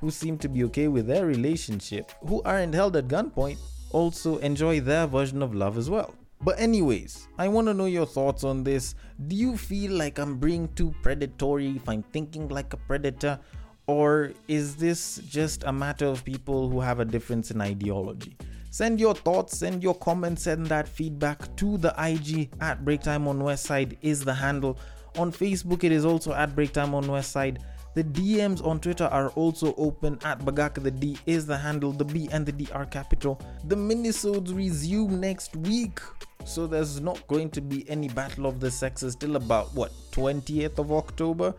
who 0.00 0.10
seem 0.10 0.36
to 0.38 0.48
be 0.48 0.64
okay 0.64 0.88
with 0.88 1.06
their 1.06 1.26
relationship, 1.26 2.10
who 2.26 2.42
aren't 2.42 2.74
held 2.74 2.96
at 2.96 3.06
gunpoint, 3.06 3.56
also 3.92 4.38
enjoy 4.38 4.80
their 4.80 5.06
version 5.06 5.42
of 5.42 5.54
love 5.54 5.78
as 5.78 5.88
well? 5.88 6.12
But, 6.40 6.58
anyways, 6.58 7.28
I 7.38 7.46
want 7.46 7.68
to 7.68 7.74
know 7.74 7.86
your 7.86 8.04
thoughts 8.04 8.42
on 8.42 8.64
this. 8.64 8.96
Do 9.28 9.36
you 9.36 9.56
feel 9.56 9.92
like 9.92 10.18
I'm 10.18 10.38
being 10.38 10.68
too 10.74 10.92
predatory 11.02 11.76
if 11.76 11.88
I'm 11.88 12.02
thinking 12.02 12.48
like 12.48 12.72
a 12.72 12.76
predator? 12.76 13.38
Or 13.86 14.32
is 14.48 14.74
this 14.74 15.20
just 15.28 15.62
a 15.62 15.72
matter 15.72 16.06
of 16.06 16.24
people 16.24 16.68
who 16.68 16.80
have 16.80 16.98
a 16.98 17.04
difference 17.04 17.52
in 17.52 17.60
ideology? 17.60 18.36
Send 18.74 18.98
your 18.98 19.14
thoughts, 19.14 19.56
send 19.56 19.84
your 19.84 19.94
comments, 19.94 20.42
send 20.42 20.66
that 20.66 20.88
feedback 20.88 21.54
to 21.58 21.78
the 21.78 21.94
IG 21.96 22.50
at 22.60 22.84
Breaktime 22.84 23.28
on 23.28 23.38
Westside 23.38 23.96
is 24.02 24.24
the 24.24 24.34
handle. 24.34 24.76
On 25.16 25.30
Facebook, 25.30 25.84
it 25.84 25.92
is 25.92 26.04
also 26.04 26.32
at 26.32 26.56
Breaktime 26.56 26.92
on 26.92 27.04
Westside. 27.04 27.58
The 27.94 28.02
DMs 28.02 28.66
on 28.66 28.80
Twitter 28.80 29.04
are 29.04 29.28
also 29.36 29.76
open 29.76 30.18
at 30.24 30.40
Bagaka 30.40 30.82
the 30.82 30.90
D 30.90 31.16
is 31.24 31.46
the 31.46 31.56
handle, 31.56 31.92
the 31.92 32.04
B 32.04 32.28
and 32.32 32.44
the 32.44 32.50
D 32.50 32.66
are 32.72 32.84
capital. 32.84 33.40
The 33.62 33.76
minisodes 33.76 34.52
resume 34.52 35.20
next 35.20 35.54
week. 35.54 36.00
So 36.44 36.66
there's 36.66 37.00
not 37.00 37.24
going 37.28 37.50
to 37.50 37.60
be 37.60 37.88
any 37.88 38.08
battle 38.08 38.44
of 38.44 38.58
the 38.58 38.72
sexes 38.72 39.14
till 39.14 39.36
about 39.36 39.72
what 39.76 39.92
20th 40.10 40.80
of 40.80 40.90
October. 40.90 41.54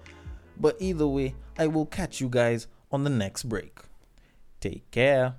But 0.59 0.75
either 0.81 1.07
way, 1.07 1.33
I 1.57 1.67
will 1.67 1.85
catch 1.85 2.19
you 2.19 2.27
guys 2.27 2.67
on 2.91 3.05
the 3.05 3.09
next 3.09 3.43
break. 3.43 3.79
Take 4.59 4.91
care. 4.91 5.35